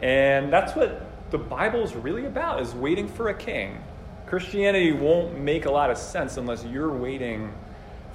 And 0.01 0.53
that's 0.53 0.77
what 0.77 1.05
the 1.33 1.39
Bible 1.39 1.81
is 1.81 1.97
really 1.97 2.27
about 2.27 2.63
is 2.63 2.73
waiting 2.73 3.09
for 3.09 3.31
a 3.31 3.35
king. 3.35 3.83
Christianity 4.27 4.93
won't 4.93 5.41
make 5.41 5.65
a 5.65 5.71
lot 5.71 5.91
of 5.91 5.99
sense 5.99 6.37
unless 6.37 6.65
you're 6.65 6.93
waiting 6.93 7.53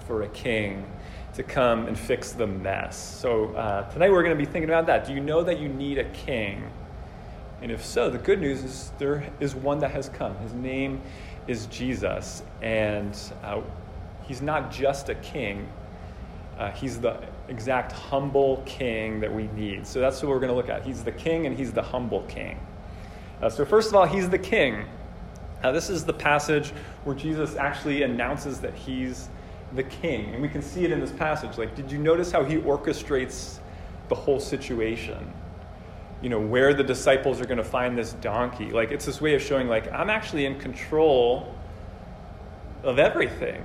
for 0.07 0.21
a 0.21 0.29
king 0.29 0.85
to 1.33 1.43
come 1.43 1.87
and 1.87 1.97
fix 1.97 2.31
the 2.31 2.47
mess. 2.47 2.97
So 2.97 3.53
uh, 3.55 3.89
tonight 3.91 4.11
we're 4.11 4.23
going 4.23 4.37
to 4.37 4.43
be 4.43 4.49
thinking 4.49 4.69
about 4.69 4.85
that. 4.87 5.05
Do 5.05 5.13
you 5.13 5.19
know 5.19 5.43
that 5.43 5.59
you 5.59 5.69
need 5.69 5.97
a 5.97 6.05
king? 6.05 6.69
And 7.61 7.71
if 7.71 7.85
so, 7.85 8.09
the 8.09 8.17
good 8.17 8.39
news 8.39 8.63
is 8.63 8.91
there 8.97 9.23
is 9.39 9.55
one 9.55 9.79
that 9.79 9.91
has 9.91 10.09
come. 10.09 10.35
His 10.37 10.53
name 10.53 11.01
is 11.47 11.65
Jesus. 11.67 12.43
And 12.61 13.17
uh, 13.43 13.61
he's 14.27 14.41
not 14.41 14.71
just 14.71 15.09
a 15.09 15.15
king, 15.15 15.67
uh, 16.57 16.71
he's 16.71 16.99
the 16.99 17.17
exact 17.47 17.91
humble 17.91 18.61
king 18.65 19.19
that 19.21 19.33
we 19.33 19.47
need. 19.47 19.87
So 19.87 19.99
that's 19.99 20.21
what 20.21 20.29
we're 20.29 20.39
going 20.39 20.51
to 20.51 20.55
look 20.55 20.69
at. 20.69 20.85
He's 20.85 21.03
the 21.03 21.11
king 21.11 21.45
and 21.45 21.57
he's 21.57 21.71
the 21.71 21.81
humble 21.81 22.23
king. 22.23 22.59
Uh, 23.41 23.49
so, 23.49 23.63
first 23.63 23.89
of 23.89 23.95
all, 23.95 24.05
he's 24.05 24.29
the 24.29 24.37
king. 24.37 24.85
Now, 25.63 25.71
this 25.71 25.89
is 25.89 26.03
the 26.03 26.13
passage 26.13 26.71
where 27.03 27.15
Jesus 27.15 27.55
actually 27.55 28.03
announces 28.03 28.59
that 28.59 28.73
he's 28.73 29.29
the 29.73 29.83
king. 29.83 30.33
And 30.33 30.41
we 30.41 30.49
can 30.49 30.61
see 30.61 30.85
it 30.85 30.91
in 30.91 30.99
this 30.99 31.11
passage. 31.11 31.57
Like, 31.57 31.75
did 31.75 31.91
you 31.91 31.97
notice 31.97 32.31
how 32.31 32.43
he 32.43 32.57
orchestrates 32.57 33.59
the 34.07 34.15
whole 34.15 34.39
situation? 34.39 35.31
You 36.21 36.29
know, 36.29 36.39
where 36.39 36.73
the 36.73 36.83
disciples 36.83 37.39
are 37.39 37.45
going 37.45 37.57
to 37.57 37.63
find 37.63 37.97
this 37.97 38.13
donkey. 38.13 38.71
Like, 38.71 38.91
it's 38.91 39.05
this 39.05 39.21
way 39.21 39.35
of 39.35 39.41
showing, 39.41 39.67
like, 39.67 39.91
I'm 39.91 40.09
actually 40.09 40.45
in 40.45 40.59
control 40.59 41.53
of 42.83 42.99
everything. 42.99 43.63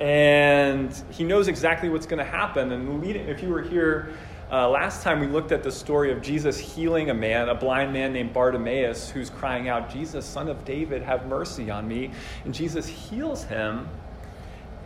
And 0.00 0.92
he 1.10 1.24
knows 1.24 1.48
exactly 1.48 1.88
what's 1.88 2.06
going 2.06 2.18
to 2.18 2.30
happen. 2.30 2.72
And 2.72 3.04
if 3.04 3.42
you 3.42 3.48
were 3.48 3.62
here 3.62 4.14
uh, 4.50 4.68
last 4.68 5.02
time 5.02 5.18
we 5.18 5.26
looked 5.26 5.50
at 5.50 5.64
the 5.64 5.72
story 5.72 6.12
of 6.12 6.22
Jesus 6.22 6.56
healing 6.56 7.10
a 7.10 7.14
man, 7.14 7.48
a 7.48 7.54
blind 7.54 7.92
man 7.92 8.12
named 8.12 8.32
Bartimaeus, 8.32 9.10
who's 9.10 9.28
crying 9.28 9.68
out, 9.68 9.90
Jesus, 9.90 10.24
son 10.24 10.48
of 10.48 10.64
David, 10.64 11.02
have 11.02 11.26
mercy 11.26 11.68
on 11.68 11.88
me. 11.88 12.12
And 12.44 12.54
Jesus 12.54 12.86
heals 12.86 13.42
him. 13.42 13.88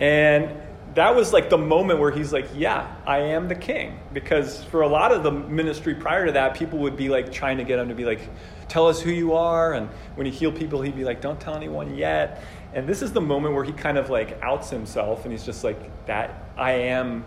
And 0.01 0.51
that 0.95 1.15
was 1.15 1.33
like 1.33 1.51
the 1.51 1.59
moment 1.59 2.01
where 2.01 2.11
he's 2.11 2.33
like, 2.33 2.49
Yeah, 2.55 2.93
I 3.07 3.19
am 3.19 3.49
the 3.49 3.55
king. 3.55 3.99
Because 4.13 4.65
for 4.65 4.83
a 4.83 4.89
lot 4.89 5.13
of 5.13 5.23
the 5.23 5.31
ministry 5.31 5.95
prior 5.95 6.27
to 6.27 6.33
that, 6.33 6.55
people 6.55 6.79
would 6.81 6.97
be 6.97 7.09
like 7.09 7.31
trying 7.31 7.59
to 7.59 7.65
get 7.65 7.79
him 7.79 7.89
to 7.89 7.95
be 7.95 8.05
like, 8.05 8.21
Tell 8.69 8.89
us 8.89 9.01
who 9.01 9.11
you 9.11 9.35
are. 9.35 9.75
And 9.75 9.89
when 10.17 10.27
he 10.27 10.33
healed 10.33 10.57
people, 10.57 10.83
he'd 10.83 10.97
be 10.97 11.05
like, 11.05 11.21
Don't 11.21 11.41
tell 11.41 11.55
anyone 11.55 11.95
yet. 11.95 12.43
And 12.73 12.89
this 12.89 13.03
is 13.03 13.13
the 13.13 13.21
moment 13.21 13.55
where 13.55 13.65
he 13.65 13.73
kind 13.73 13.99
of 13.99 14.11
like 14.11 14.41
outs 14.43 14.71
himself 14.71 15.25
and 15.25 15.33
he's 15.33 15.45
just 15.45 15.63
like, 15.63 15.79
That 16.07 16.45
I 16.57 16.73
am 16.73 17.25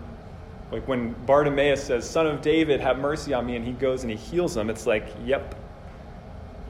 like 0.73 0.87
when 0.87 1.13
Bartimaeus 1.27 1.83
says, 1.83 2.09
Son 2.09 2.25
of 2.25 2.41
David, 2.41 2.79
have 2.81 2.97
mercy 2.97 3.31
on 3.31 3.45
me, 3.45 3.55
and 3.55 3.63
he 3.63 3.73
goes 3.73 4.01
and 4.01 4.09
he 4.09 4.17
heals 4.17 4.57
him, 4.57 4.71
it's 4.71 4.87
like, 4.87 5.05
yep, 5.23 5.53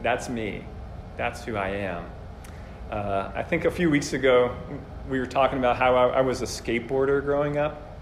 that's 0.01 0.27
me. 0.27 0.65
That's 1.15 1.45
who 1.45 1.55
I 1.55 1.69
am. 1.69 2.03
Uh, 2.91 3.31
I 3.33 3.43
think 3.43 3.63
a 3.63 3.71
few 3.71 3.89
weeks 3.89 4.11
ago, 4.11 4.53
we 5.09 5.19
were 5.19 5.25
talking 5.25 5.59
about 5.59 5.77
how 5.77 5.95
I, 5.95 6.07
I 6.07 6.21
was 6.21 6.41
a 6.41 6.45
skateboarder 6.45 7.23
growing 7.23 7.57
up, 7.57 7.97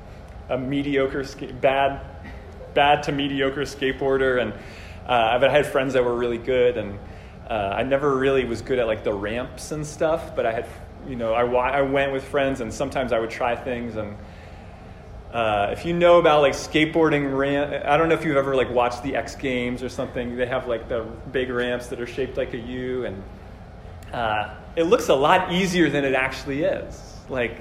a 0.49 0.57
mediocre, 0.57 1.25
bad, 1.59 2.01
bad 2.73 3.03
to 3.03 3.11
mediocre 3.11 3.61
skateboarder. 3.61 4.41
And 4.41 4.53
uh, 5.07 5.39
I 5.41 5.49
had 5.49 5.65
friends 5.65 5.93
that 5.93 6.03
were 6.03 6.15
really 6.15 6.37
good, 6.37 6.77
and 6.77 6.99
uh, 7.49 7.73
I 7.75 7.83
never 7.83 8.17
really 8.17 8.45
was 8.45 8.61
good 8.61 8.79
at 8.79 8.87
like 8.87 9.03
the 9.03 9.13
ramps 9.13 9.71
and 9.71 9.85
stuff, 9.85 10.35
but 10.35 10.45
I 10.45 10.53
had, 10.53 10.67
you 11.07 11.15
know, 11.15 11.33
I, 11.33 11.43
I 11.43 11.81
went 11.81 12.13
with 12.13 12.23
friends, 12.23 12.61
and 12.61 12.73
sometimes 12.73 13.11
I 13.11 13.19
would 13.19 13.31
try 13.31 13.55
things, 13.55 13.95
and 13.95 14.15
uh, 15.33 15.69
if 15.71 15.85
you 15.85 15.93
know 15.93 16.19
about 16.19 16.41
like 16.41 16.53
skateboarding 16.53 17.35
ramp, 17.35 17.85
I 17.85 17.97
don't 17.97 18.09
know 18.09 18.15
if 18.15 18.23
you've 18.25 18.37
ever 18.37 18.55
like 18.55 18.69
watched 18.69 19.01
the 19.01 19.15
X 19.15 19.35
Games 19.35 19.81
or 19.81 19.89
something. 19.89 20.35
They 20.35 20.45
have 20.45 20.67
like 20.67 20.87
the 20.87 21.03
big 21.31 21.49
ramps 21.49 21.87
that 21.87 21.99
are 21.99 22.07
shaped 22.07 22.37
like 22.37 22.53
a 22.53 22.57
U, 22.57 23.05
and 23.05 23.23
uh, 24.13 24.53
it 24.75 24.83
looks 24.83 25.09
a 25.09 25.15
lot 25.15 25.51
easier 25.51 25.89
than 25.89 26.05
it 26.05 26.13
actually 26.13 26.63
is. 26.63 27.17
Like, 27.29 27.59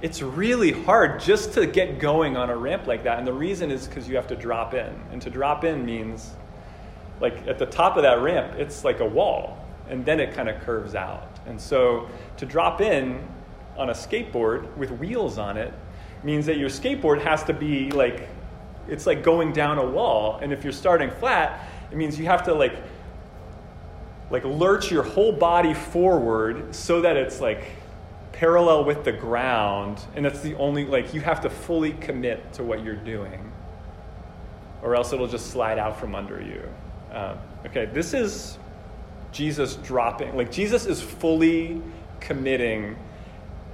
it's 0.00 0.22
really 0.22 0.70
hard 0.70 1.20
just 1.20 1.52
to 1.54 1.66
get 1.66 1.98
going 1.98 2.36
on 2.36 2.50
a 2.50 2.56
ramp 2.56 2.86
like 2.86 3.02
that, 3.04 3.18
and 3.18 3.26
the 3.26 3.32
reason 3.32 3.70
is 3.70 3.88
because 3.88 4.08
you 4.08 4.16
have 4.16 4.28
to 4.28 4.36
drop 4.36 4.74
in, 4.74 4.94
and 5.12 5.20
to 5.22 5.30
drop 5.30 5.64
in 5.64 5.84
means 5.84 6.34
like 7.20 7.46
at 7.48 7.58
the 7.58 7.66
top 7.66 7.96
of 7.96 8.02
that 8.04 8.20
ramp, 8.22 8.54
it's 8.58 8.84
like 8.84 9.00
a 9.00 9.04
wall, 9.04 9.58
and 9.88 10.04
then 10.04 10.20
it 10.20 10.34
kind 10.34 10.48
of 10.48 10.60
curves 10.62 10.94
out, 10.94 11.38
and 11.46 11.60
so 11.60 12.08
to 12.36 12.46
drop 12.46 12.80
in 12.80 13.26
on 13.76 13.90
a 13.90 13.92
skateboard 13.92 14.76
with 14.76 14.90
wheels 14.92 15.38
on 15.38 15.56
it 15.56 15.72
means 16.24 16.46
that 16.46 16.58
your 16.58 16.68
skateboard 16.68 17.22
has 17.22 17.44
to 17.44 17.52
be 17.52 17.90
like 17.92 18.28
it's 18.88 19.06
like 19.06 19.22
going 19.22 19.52
down 19.52 19.78
a 19.78 19.86
wall. 19.86 20.38
And 20.42 20.52
if 20.52 20.64
you're 20.64 20.72
starting 20.72 21.10
flat 21.10 21.68
it 21.90 21.96
means 21.96 22.18
you 22.18 22.26
have 22.26 22.42
to 22.44 22.54
like 22.54 22.76
like 24.30 24.44
lurch 24.44 24.90
your 24.90 25.02
whole 25.02 25.32
body 25.32 25.74
forward 25.74 26.74
so 26.74 27.00
that 27.00 27.16
it's 27.16 27.40
like 27.40 27.64
parallel 28.32 28.84
with 28.84 29.04
the 29.04 29.12
ground 29.12 30.00
and 30.14 30.24
that's 30.24 30.40
the 30.40 30.54
only 30.56 30.84
like 30.84 31.12
you 31.12 31.20
have 31.20 31.40
to 31.40 31.50
fully 31.50 31.92
commit 31.94 32.52
to 32.52 32.62
what 32.62 32.84
you're 32.84 32.94
doing 32.94 33.50
or 34.82 34.94
else 34.94 35.12
it'll 35.12 35.26
just 35.26 35.50
slide 35.50 35.78
out 35.78 35.98
from 35.98 36.14
under 36.14 36.40
you 36.40 36.62
um, 37.12 37.36
okay 37.66 37.86
this 37.86 38.14
is 38.14 38.58
jesus 39.32 39.76
dropping 39.76 40.36
like 40.36 40.52
jesus 40.52 40.86
is 40.86 41.02
fully 41.02 41.82
committing 42.20 42.96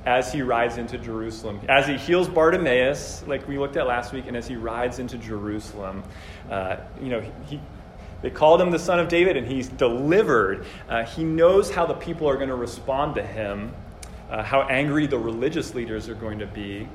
as 0.07 0.33
he 0.33 0.43
rides 0.43 0.77
into 0.77 0.99
Jerusalem. 0.99 1.61
As 1.69 1.87
he 1.87 1.97
heals 1.97 2.29
Bartimaeus, 2.29 3.25
like 3.27 3.47
we 3.49 3.59
looked 3.59 3.77
at 3.77 3.87
last 3.87 4.13
week, 4.13 4.27
and 4.27 4.37
as 4.37 4.47
he 4.47 4.57
rides 4.57 4.99
into 4.99 5.17
Jerusalem, 5.17 6.03
uh, 6.51 6.77
you 7.01 7.09
know, 7.09 7.23
he, 7.47 7.59
they 8.25 8.31
called 8.31 8.59
him 8.59 8.71
the 8.71 8.79
son 8.79 8.99
of 8.99 9.09
David, 9.09 9.37
and 9.37 9.47
he's 9.47 9.69
delivered. 9.69 10.65
Uh, 10.89 11.05
he 11.05 11.23
knows 11.23 11.71
how 11.71 11.85
the 11.85 11.93
people 11.93 12.27
are 12.27 12.37
going 12.37 12.49
to 12.49 12.55
respond 12.55 13.15
to 13.17 13.23
him, 13.23 13.71
uh, 14.31 14.43
how 14.43 14.63
angry 14.63 15.07
the 15.07 15.19
religious 15.19 15.75
leaders 15.75 16.09
are 16.09 16.15
going 16.15 16.39
to 16.39 16.47
be. 16.47 16.89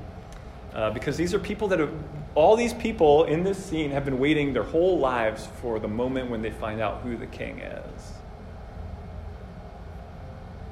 Uh, 0.74 0.90
because 0.90 1.16
these 1.16 1.32
are 1.32 1.38
people 1.38 1.68
that 1.68 1.78
have, 1.78 1.94
all 2.34 2.56
these 2.56 2.74
people 2.74 3.24
in 3.24 3.44
this 3.44 3.64
scene 3.64 3.92
have 3.92 4.04
been 4.04 4.18
waiting 4.18 4.52
their 4.52 4.64
whole 4.64 4.98
lives 4.98 5.46
for 5.62 5.78
the 5.78 5.86
moment 5.86 6.28
when 6.28 6.42
they 6.42 6.50
find 6.50 6.80
out 6.80 7.00
who 7.02 7.16
the 7.16 7.26
king 7.26 7.60
is. 7.60 8.12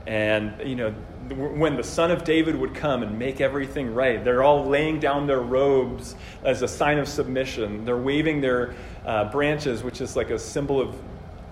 And, 0.09 0.67
you 0.67 0.75
know, 0.75 0.91
when 0.91 1.77
the 1.77 1.85
son 1.85 2.11
of 2.11 2.25
David 2.25 2.57
would 2.57 2.75
come 2.75 3.03
and 3.03 3.19
make 3.19 3.43
everything 3.43 3.93
right, 3.93 4.25
they're 4.25 4.43
all 4.43 4.65
laying 4.65 5.01
down 5.01 5.27
their 5.27 5.43
robes 5.43 6.17
as 6.43 6.63
a 6.63 6.69
sign 6.69 6.99
of 6.99 7.07
submission. 7.07 7.85
They're 7.85 7.99
waving 7.99 8.41
their 8.41 8.75
uh, 9.05 9.31
branches, 9.31 9.83
which 9.83 10.01
is 10.01 10.17
like 10.17 10.31
a 10.31 10.39
symbol 10.39 10.81
of 10.81 10.97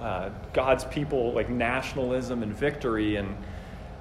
uh, 0.01 0.31
God's 0.55 0.87
people, 0.87 1.35
like 1.35 1.51
nationalism 1.51 2.43
and 2.43 2.55
victory. 2.57 3.17
And 3.17 3.37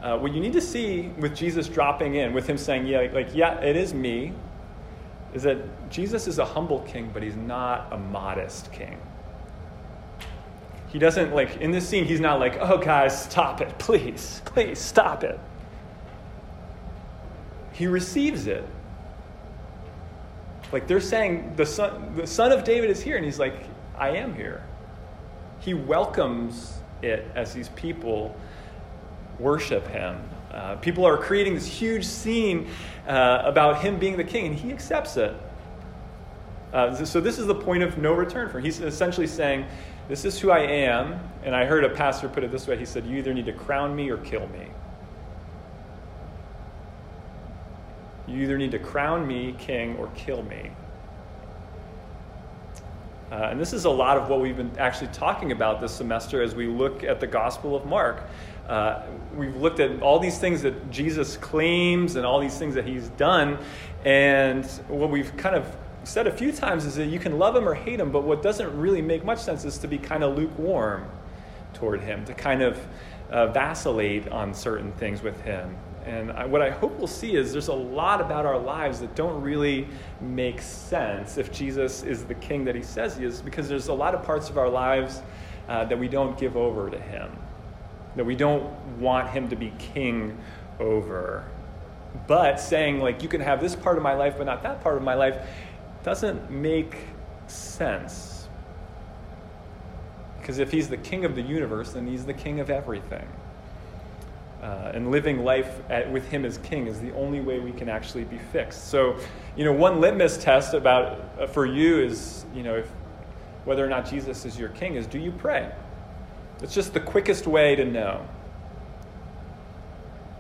uh, 0.02 0.18
what 0.20 0.34
you 0.34 0.40
need 0.40 0.54
to 0.54 0.62
see 0.62 1.10
with 1.20 1.36
Jesus 1.36 1.68
dropping 1.68 2.16
in, 2.16 2.32
with 2.32 2.48
him 2.48 2.58
saying, 2.58 2.88
yeah, 2.88 3.10
like, 3.12 3.36
yeah, 3.36 3.60
it 3.60 3.76
is 3.76 3.94
me, 3.94 4.32
is 5.34 5.44
that 5.44 5.90
Jesus 5.90 6.28
is 6.28 6.40
a 6.40 6.46
humble 6.46 6.80
king, 6.84 7.12
but 7.14 7.22
he's 7.22 7.36
not 7.36 7.92
a 7.92 7.98
modest 7.98 8.72
king. 8.72 8.98
He 10.96 11.00
doesn't 11.00 11.36
like, 11.36 11.58
in 11.58 11.72
this 11.72 11.86
scene, 11.86 12.06
he's 12.06 12.22
not 12.22 12.40
like, 12.40 12.56
oh, 12.62 12.78
guys, 12.78 13.22
stop 13.26 13.60
it, 13.60 13.78
please, 13.78 14.42
please, 14.46 14.80
stop 14.80 15.26
it. 15.26 15.38
He 17.74 17.86
receives 17.86 18.48
it. 18.48 18.66
Like 20.72 20.88
they're 20.88 21.02
saying, 21.02 21.58
the 21.58 21.66
son, 21.66 22.16
the 22.16 22.26
son 22.26 22.54
of 22.54 22.64
David 22.64 22.90
is 22.90 23.02
here, 23.02 23.18
and 23.18 23.26
he's 23.26 23.40
like, 23.40 23.66
I 23.98 24.12
am 24.12 24.34
here. 24.36 24.64
He 25.60 25.74
welcomes 25.74 26.78
it 27.02 27.30
as 27.36 27.54
these 27.54 27.68
people 27.68 28.34
worship 29.38 29.86
him. 29.88 30.18
Uh, 30.50 30.78
people 30.78 31.04
are 31.04 31.18
creating 31.18 31.56
this 31.56 31.68
huge 31.68 32.06
scene 32.06 32.70
uh, 33.06 33.42
about 33.44 33.82
him 33.82 34.00
being 34.00 34.16
the 34.16 34.24
king, 34.24 34.46
and 34.46 34.56
he 34.56 34.72
accepts 34.72 35.18
it. 35.18 35.36
Uh, 36.72 36.96
so, 37.04 37.20
this 37.20 37.38
is 37.38 37.48
the 37.48 37.56
point 37.56 37.84
of 37.84 37.98
no 37.98 38.14
return 38.14 38.50
for 38.50 38.60
him. 38.60 38.64
He's 38.64 38.80
essentially 38.80 39.28
saying, 39.28 39.66
this 40.08 40.26
is 40.26 40.40
who 40.40 40.52
I 40.52 40.60
am. 40.60 41.20
And 41.44 41.56
I 41.56 41.66
heard 41.66 41.84
a 41.84 41.90
pastor 41.90 42.28
put 42.28 42.44
it 42.44 42.52
this 42.52 42.68
way 42.68 42.78
he 42.78 42.86
said, 42.86 43.06
You 43.06 43.18
either 43.18 43.34
need 43.34 43.46
to 43.46 43.54
crown 43.54 43.96
me 43.96 44.10
or 44.10 44.18
kill 44.18 44.48
me. 44.48 44.68
You 48.28 48.42
either 48.42 48.58
need 48.58 48.72
to 48.72 48.80
crown 48.80 49.28
me 49.28 49.56
king 49.60 49.96
or 49.98 50.08
kill 50.16 50.42
me. 50.44 50.72
Uh, 53.32 53.50
and 53.52 53.60
this 53.60 53.74
is 53.74 53.86
a 53.86 53.90
lot 53.90 54.18
of 54.18 54.30
what 54.30 54.40
we've 54.40 54.58
been 54.58 54.72
actually 54.78 55.08
talking 55.08 55.52
about 55.52 55.82
this 55.82 55.92
semester 55.92 56.42
as 56.42 56.56
we 56.56 56.68
look 56.68 57.04
at 57.04 57.20
the 57.20 57.28
Gospel 57.28 57.76
of 57.76 57.86
Mark. 57.86 58.24
Uh, 58.68 59.04
we've 59.36 59.56
looked 59.56 59.80
at 59.80 60.02
all 60.02 60.20
these 60.20 60.40
things 60.40 60.62
that 60.62 60.90
Jesus 60.90 61.38
claims 61.38 62.16
and 62.16 62.26
all 62.26 62.40
these 62.40 62.58
things 62.58 62.74
that 62.76 62.86
he's 62.86 63.10
done. 63.10 63.58
And 64.06 64.66
what 64.88 65.10
we've 65.10 65.36
kind 65.38 65.56
of 65.56 65.76
said 66.06 66.28
a 66.28 66.32
few 66.32 66.52
times 66.52 66.86
is 66.86 66.96
that 66.96 67.08
you 67.08 67.20
can 67.20 67.38
love 67.38 67.56
him 67.56 67.68
or 67.68 67.74
hate 67.74 68.00
him, 68.00 68.12
but 68.12 68.24
what 68.24 68.42
doesn't 68.42 68.78
really 68.80 69.02
make 69.02 69.26
much 69.26 69.40
sense 69.40 69.66
is 69.66 69.78
to 69.80 69.88
be 69.88 69.98
kind 69.98 70.24
of 70.24 70.38
lukewarm 70.38 71.06
toward 71.74 72.02
him, 72.02 72.24
to 72.26 72.34
kind 72.34 72.62
of 72.62 72.80
uh, 73.30 73.48
vacillate 73.48 74.28
on 74.30 74.54
certain 74.54 74.92
things 74.94 75.22
with 75.22 75.40
him. 75.42 75.76
And 76.06 76.32
I, 76.32 76.46
what 76.46 76.62
I 76.62 76.70
hope 76.70 76.98
we'll 76.98 77.08
see 77.08 77.36
is 77.36 77.52
there's 77.52 77.70
a 77.70 77.74
lot 77.74 78.22
about 78.22 78.46
our 78.46 78.60
lives 78.60 79.00
that 79.00 79.16
don't 79.16 79.42
really 79.42 79.88
make 80.22 80.62
sense 80.62 81.38
if 81.38 81.52
Jesus 81.52 82.04
is 82.04 82.24
the 82.26 82.36
king 82.36 82.64
that 82.66 82.76
he 82.76 82.84
says 82.84 83.18
he 83.18 83.26
is, 83.26 83.42
because 83.42 83.68
there's 83.68 83.88
a 83.88 83.94
lot 83.94 84.14
of 84.14 84.24
parts 84.24 84.50
of 84.50 84.58
our 84.60 84.70
lives 84.70 85.24
uh, 85.68 85.84
that 85.86 85.98
we 85.98 86.08
don't 86.08 86.38
give 86.38 86.56
over 86.56 86.92
to 86.92 87.00
him, 87.00 87.36
that 88.16 88.24
we 88.24 88.36
don't 88.36 88.64
want 89.00 89.30
him 89.30 89.50
to 89.50 89.56
be 89.56 89.74
king 89.80 90.38
over. 90.80 91.44
But 92.28 92.60
saying, 92.60 93.00
like, 93.00 93.24
you 93.24 93.28
can 93.28 93.42
have 93.42 93.60
this 93.60 93.76
part 93.76 93.98
of 93.98 94.04
my 94.04 94.14
life, 94.14 94.36
but 94.38 94.46
not 94.46 94.62
that 94.64 94.82
part 94.82 94.98
of 94.98 95.04
my 95.04 95.16
life, 95.16 95.38
doesn't 96.06 96.52
make 96.52 96.96
sense. 97.48 98.48
Because 100.38 100.60
if 100.60 100.72
he's 100.72 100.88
the 100.88 100.98
king 100.98 101.26
of 101.26 101.34
the 101.34 101.42
universe, 101.42 101.94
then 101.94 102.06
he's 102.06 102.26
the 102.26 102.34
king 102.34 102.60
of 102.60 102.70
everything. 102.70 103.28
Uh, 104.62 104.92
and 104.94 105.10
living 105.10 105.44
life 105.44 105.80
at, 105.90 106.12
with 106.12 106.28
him 106.28 106.46
as 106.46 106.60
king 106.60 106.86
is 106.86 107.02
the 107.02 107.12
only 107.16 107.42
way 107.42 107.58
we 107.58 107.72
can 107.72 107.90
actually 107.90 108.24
be 108.24 108.38
fixed. 108.38 108.90
So, 108.90 109.18
you 109.56 109.66
know, 109.66 109.74
one 109.74 110.00
litmus 110.00 110.38
test 110.38 110.76
about 110.76 111.20
uh, 111.40 111.48
for 111.48 111.66
you 111.66 112.00
is, 112.00 112.46
you 112.54 112.62
know, 112.62 112.76
if, 112.76 112.88
whether 113.64 113.84
or 113.84 113.90
not 113.90 114.08
Jesus 114.08 114.46
is 114.46 114.60
your 114.60 114.70
king 114.70 114.96
is 114.96 115.08
do 115.08 115.18
you 115.18 115.32
pray? 115.32 115.72
It's 116.62 116.76
just 116.76 116.94
the 116.94 117.00
quickest 117.00 117.48
way 117.48 117.76
to 117.76 117.84
know. 117.84 118.28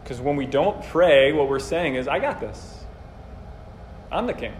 Because 0.04 0.22
when 0.22 0.36
we 0.36 0.46
don't 0.46 0.84
pray, 0.86 1.32
what 1.34 1.50
we're 1.50 1.58
saying 1.58 1.96
is, 1.96 2.08
I 2.08 2.20
got 2.20 2.40
this. 2.40 2.86
I'm 4.12 4.28
the 4.28 4.34
king. 4.34 4.54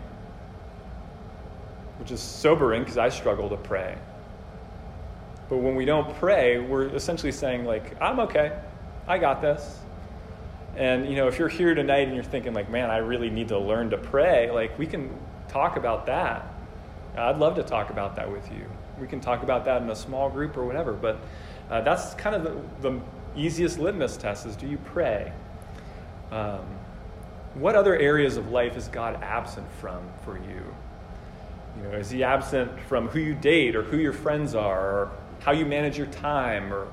Which 2.06 2.12
is 2.12 2.22
sobering 2.22 2.84
because 2.84 3.00
I 3.00 3.10
struggle 3.10 3.50
to 3.50 3.58
pray. 3.58 3.98
But 5.50 5.58
when 5.58 5.76
we 5.76 5.86
don't 5.86 6.16
pray, 6.18 6.60
we're 6.60 6.86
essentially 6.90 7.32
saying, 7.32 7.66
like, 7.66 8.00
I'm 8.00 8.20
okay. 8.20 8.56
I 9.08 9.18
got 9.18 9.42
this. 9.42 9.80
And, 10.78 11.10
you 11.10 11.16
know, 11.16 11.28
if 11.28 11.40
you're 11.40 11.50
here 11.50 11.74
tonight 11.74 12.06
and 12.06 12.14
you're 12.14 12.24
thinking, 12.24 12.54
like, 12.54 12.70
man, 12.70 12.92
I 12.92 12.98
really 12.98 13.32
need 13.32 13.48
to 13.48 13.58
learn 13.58 13.90
to 13.90 13.98
pray, 13.98 14.52
like, 14.52 14.78
we 14.78 14.86
can 14.86 15.10
talk 15.48 15.78
about 15.78 16.06
that. 16.06 16.46
I'd 17.18 17.40
love 17.40 17.56
to 17.56 17.64
talk 17.64 17.90
about 17.90 18.16
that 18.18 18.32
with 18.32 18.52
you. 18.52 18.70
We 19.02 19.08
can 19.08 19.20
talk 19.20 19.42
about 19.42 19.66
that 19.66 19.82
in 19.82 19.90
a 19.90 19.96
small 19.96 20.30
group 20.30 20.58
or 20.58 20.64
whatever. 20.64 20.94
But 20.94 21.20
uh, 21.72 21.82
that's 21.82 22.14
kind 22.14 22.36
of 22.36 22.44
the, 22.44 22.88
the, 22.88 23.02
easiest 23.36 23.80
litmus 23.80 24.16
test 24.16 24.46
is 24.46 24.56
do 24.56 24.68
you 24.68 24.78
pray? 24.78 25.34
Um, 26.32 26.68
what 27.56 27.76
other 27.76 27.98
areas 27.98 28.38
of 28.38 28.52
life 28.52 28.78
is 28.78 28.90
God 28.90 29.24
absent 29.24 29.66
from 29.82 30.04
for 30.24 30.38
you? 30.38 30.76
You 31.78 31.84
know, 31.84 31.98
is 31.98 32.10
he 32.10 32.24
absent 32.24 32.80
from 32.82 33.08
who 33.10 33.20
you 33.20 33.34
date 33.34 33.76
or 33.76 33.84
who 33.84 33.98
your 33.98 34.14
friends 34.14 34.56
are 34.56 34.80
or 34.80 35.12
how 35.42 35.52
you 35.52 35.66
manage 35.66 35.98
your 35.98 36.08
time 36.08 36.74
or 36.74 36.88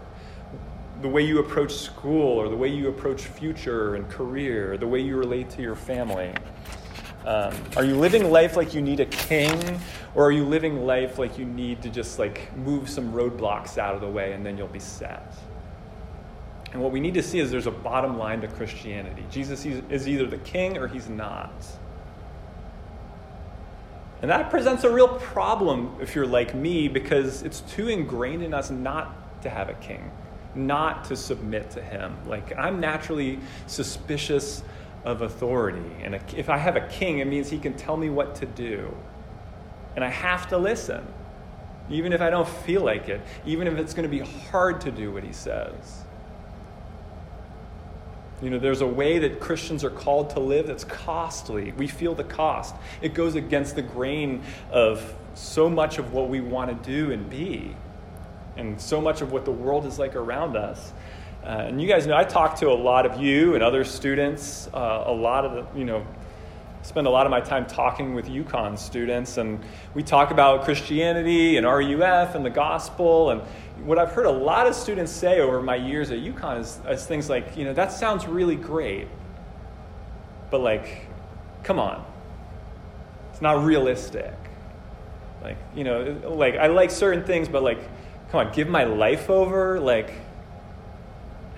the 1.00 1.08
way 1.08 1.22
you 1.22 1.40
approach 1.40 1.72
school 1.72 2.38
or 2.38 2.48
the 2.48 2.56
way 2.56 2.68
you 2.68 2.88
approach 2.88 3.22
future 3.22 3.94
and 3.94 4.08
career, 4.08 4.76
the 4.76 4.86
way 4.86 5.00
you 5.00 5.16
relate 5.16 5.50
to 5.50 5.62
your 5.62 5.74
family? 5.74 6.32
Um, 7.24 7.54
are 7.76 7.84
you 7.84 7.94
living 7.94 8.30
life 8.30 8.56
like 8.56 8.74
you 8.74 8.82
need 8.82 8.98
a 8.98 9.06
king, 9.06 9.80
or 10.14 10.26
are 10.26 10.32
you 10.32 10.44
living 10.44 10.84
life 10.84 11.18
like 11.18 11.38
you 11.38 11.44
need 11.44 11.80
to 11.82 11.88
just 11.88 12.18
like 12.18 12.54
move 12.56 12.88
some 12.88 13.12
roadblocks 13.12 13.78
out 13.78 13.94
of 13.94 14.00
the 14.00 14.08
way 14.08 14.32
and 14.32 14.44
then 14.44 14.58
you'll 14.58 14.66
be 14.66 14.80
set? 14.80 15.32
And 16.72 16.82
what 16.82 16.90
we 16.90 17.00
need 17.00 17.14
to 17.14 17.22
see 17.22 17.38
is 17.38 17.50
there's 17.50 17.66
a 17.66 17.70
bottom 17.70 18.18
line 18.18 18.40
to 18.40 18.48
Christianity. 18.48 19.24
Jesus 19.30 19.64
is 19.64 20.08
either 20.08 20.26
the 20.26 20.38
king 20.38 20.78
or 20.78 20.88
he's 20.88 21.08
not. 21.08 21.52
And 24.22 24.30
that 24.30 24.50
presents 24.50 24.84
a 24.84 24.90
real 24.90 25.08
problem 25.18 25.96
if 26.00 26.14
you're 26.14 26.26
like 26.26 26.54
me 26.54 26.88
because 26.88 27.42
it's 27.42 27.60
too 27.60 27.88
ingrained 27.88 28.42
in 28.42 28.54
us 28.54 28.70
not 28.70 29.42
to 29.42 29.50
have 29.50 29.68
a 29.68 29.74
king 29.74 30.10
not 30.54 31.04
to 31.06 31.16
submit 31.16 31.70
to 31.70 31.82
him. 31.82 32.16
Like, 32.26 32.56
I'm 32.56 32.80
naturally 32.80 33.38
suspicious 33.66 34.62
of 35.04 35.22
authority. 35.22 35.90
And 36.02 36.14
if 36.36 36.48
I 36.48 36.58
have 36.58 36.76
a 36.76 36.86
king, 36.88 37.18
it 37.18 37.26
means 37.26 37.50
he 37.50 37.58
can 37.58 37.74
tell 37.74 37.96
me 37.96 38.10
what 38.10 38.34
to 38.36 38.46
do. 38.46 38.94
And 39.96 40.04
I 40.04 40.08
have 40.08 40.48
to 40.48 40.58
listen, 40.58 41.06
even 41.90 42.12
if 42.12 42.20
I 42.20 42.30
don't 42.30 42.48
feel 42.48 42.82
like 42.82 43.08
it, 43.08 43.20
even 43.44 43.66
if 43.66 43.74
it's 43.74 43.94
going 43.94 44.08
to 44.08 44.16
be 44.16 44.20
hard 44.50 44.80
to 44.82 44.90
do 44.90 45.12
what 45.12 45.24
he 45.24 45.32
says. 45.32 46.04
You 48.42 48.50
know, 48.50 48.58
there's 48.58 48.80
a 48.80 48.86
way 48.86 49.18
that 49.20 49.38
Christians 49.38 49.84
are 49.84 49.90
called 49.90 50.30
to 50.30 50.40
live 50.40 50.66
that's 50.66 50.84
costly. 50.84 51.72
We 51.72 51.86
feel 51.86 52.14
the 52.14 52.24
cost. 52.24 52.74
It 53.00 53.14
goes 53.14 53.36
against 53.36 53.76
the 53.76 53.82
grain 53.82 54.42
of 54.70 55.14
so 55.34 55.70
much 55.70 55.98
of 55.98 56.12
what 56.12 56.28
we 56.28 56.40
want 56.40 56.70
to 56.70 56.90
do 56.90 57.12
and 57.12 57.30
be 57.30 57.74
and 58.56 58.80
so 58.80 59.00
much 59.00 59.22
of 59.22 59.32
what 59.32 59.44
the 59.44 59.52
world 59.52 59.86
is 59.86 59.98
like 59.98 60.16
around 60.16 60.56
us. 60.56 60.92
Uh, 61.44 61.66
and 61.66 61.80
you 61.80 61.88
guys 61.88 62.06
know 62.06 62.16
I 62.16 62.24
talk 62.24 62.56
to 62.60 62.68
a 62.68 62.74
lot 62.74 63.06
of 63.06 63.20
you 63.20 63.54
and 63.54 63.62
other 63.62 63.84
students, 63.84 64.68
uh, 64.72 65.04
a 65.06 65.12
lot 65.12 65.44
of 65.44 65.52
the, 65.52 65.78
you 65.78 65.84
know, 65.84 66.06
spend 66.82 67.06
a 67.06 67.10
lot 67.10 67.26
of 67.26 67.30
my 67.30 67.40
time 67.40 67.66
talking 67.66 68.14
with 68.14 68.26
UConn 68.26 68.76
students, 68.76 69.36
and 69.36 69.60
we 69.94 70.02
talk 70.02 70.30
about 70.30 70.64
Christianity 70.64 71.56
and 71.56 71.66
RUF 71.66 72.34
and 72.34 72.44
the 72.44 72.50
gospel. 72.50 73.30
And 73.30 73.40
what 73.84 73.98
I've 73.98 74.12
heard 74.12 74.26
a 74.26 74.30
lot 74.30 74.66
of 74.66 74.74
students 74.74 75.12
say 75.12 75.40
over 75.40 75.62
my 75.62 75.76
years 75.76 76.10
at 76.10 76.18
UConn 76.18 76.60
is, 76.60 76.80
is 76.88 77.06
things 77.06 77.30
like, 77.30 77.56
you 77.56 77.64
know, 77.64 77.72
that 77.72 77.92
sounds 77.92 78.26
really 78.26 78.56
great, 78.56 79.08
but 80.50 80.60
like, 80.60 81.06
come 81.62 81.78
on, 81.78 82.04
it's 83.30 83.40
not 83.40 83.64
realistic. 83.64 84.34
Like, 85.42 85.56
you 85.74 85.84
know, 85.84 86.20
like 86.24 86.56
I 86.56 86.66
like 86.68 86.90
certain 86.90 87.24
things, 87.24 87.48
but 87.48 87.62
like, 87.62 87.80
come 88.30 88.46
on, 88.46 88.52
give 88.52 88.68
my 88.68 88.84
life 88.84 89.30
over? 89.30 89.80
Like, 89.80 90.12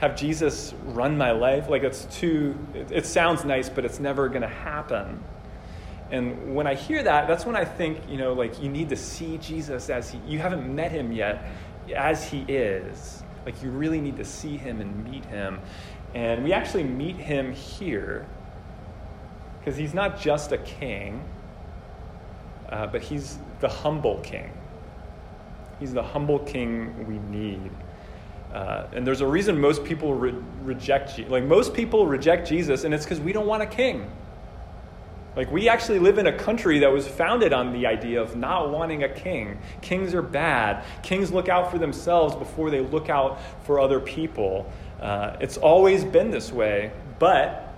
have 0.05 0.17
Jesus 0.17 0.75
run 0.85 1.17
my 1.17 1.33
life? 1.33 1.69
Like, 1.69 1.83
it's 1.83 2.05
too, 2.07 2.57
it, 2.75 2.91
it 2.93 3.07
sounds 3.07 3.45
nice, 3.45 3.69
but 3.69 3.85
it's 3.85 4.01
never 4.01 4.29
going 4.29 4.43
to 4.43 4.49
happen. 4.49 5.23
And 6.11 6.55
when 6.55 6.67
I 6.67 6.75
hear 6.75 7.03
that, 7.03 7.27
that's 7.27 7.47
when 7.47 7.57
I 7.57 7.65
think, 7.65 7.99
you 8.09 8.19
know, 8.19 8.35
like, 8.35 8.63
you 8.63 8.69
need 8.69 8.91
to 8.91 8.97
see 8.97 9.39
Jesus 9.39 9.91
as 9.91 10.11
he, 10.11 10.19
you 10.27 10.39
haven't 10.39 10.73
met 10.73 10.93
him 10.93 11.11
yet, 11.11 11.45
as 11.97 12.29
he 12.29 12.43
is. 12.43 13.23
Like, 13.47 13.63
you 13.63 13.71
really 13.71 14.01
need 14.01 14.17
to 14.19 14.25
see 14.25 14.57
him 14.57 14.81
and 14.81 15.05
meet 15.05 15.25
him. 15.25 15.61
And 16.15 16.45
we 16.45 16.53
actually 16.53 16.85
meet 16.85 17.17
him 17.17 17.53
here 17.53 18.27
because 19.59 19.77
he's 19.77 19.95
not 19.95 20.21
just 20.21 20.53
a 20.53 20.59
king, 20.59 21.25
uh, 22.69 22.87
but 22.87 23.03
he's 23.03 23.39
the 23.61 23.69
humble 23.69 24.21
king. 24.21 24.53
He's 25.81 25.95
the 25.95 26.03
humble 26.03 26.39
king 26.41 27.07
we 27.07 27.19
need. 27.37 27.71
Uh, 28.55 28.87
and 28.93 29.05
there's 29.05 29.21
a 29.21 29.27
reason 29.27 29.61
most 29.61 29.83
people 29.83 30.15
re- 30.15 30.33
reject 30.63 31.19
like 31.29 31.43
most 31.43 31.75
people 31.75 32.07
reject 32.07 32.49
Jesus, 32.49 32.85
and 32.85 32.95
it's 32.95 33.05
because 33.05 33.19
we 33.19 33.33
don't 33.33 33.49
want 33.49 33.65
a 33.65 33.67
king. 33.67 34.09
Like 35.35 35.51
we 35.51 35.69
actually 35.69 35.99
live 35.99 36.19
in 36.19 36.29
a 36.29 36.33
country 36.33 36.79
that 36.79 36.93
was 36.93 37.09
founded 37.09 37.53
on 37.53 37.73
the 37.73 37.87
idea 37.87 38.23
of 38.23 38.37
not 38.37 38.71
wanting 38.71 39.03
a 39.03 39.09
king. 39.09 39.59
Kings 39.83 40.15
are 40.15 40.23
bad. 40.23 40.85
Kings 41.03 41.33
look 41.33 41.49
out 41.49 41.73
for 41.73 41.79
themselves 41.79 42.37
before 42.37 42.71
they 42.71 42.81
look 42.81 43.09
out 43.09 43.41
for 43.65 43.81
other 43.81 43.99
people. 43.99 44.71
Uh, 45.01 45.37
it's 45.41 45.57
always 45.57 46.05
been 46.05 46.31
this 46.31 46.53
way, 46.53 46.93
but 47.19 47.75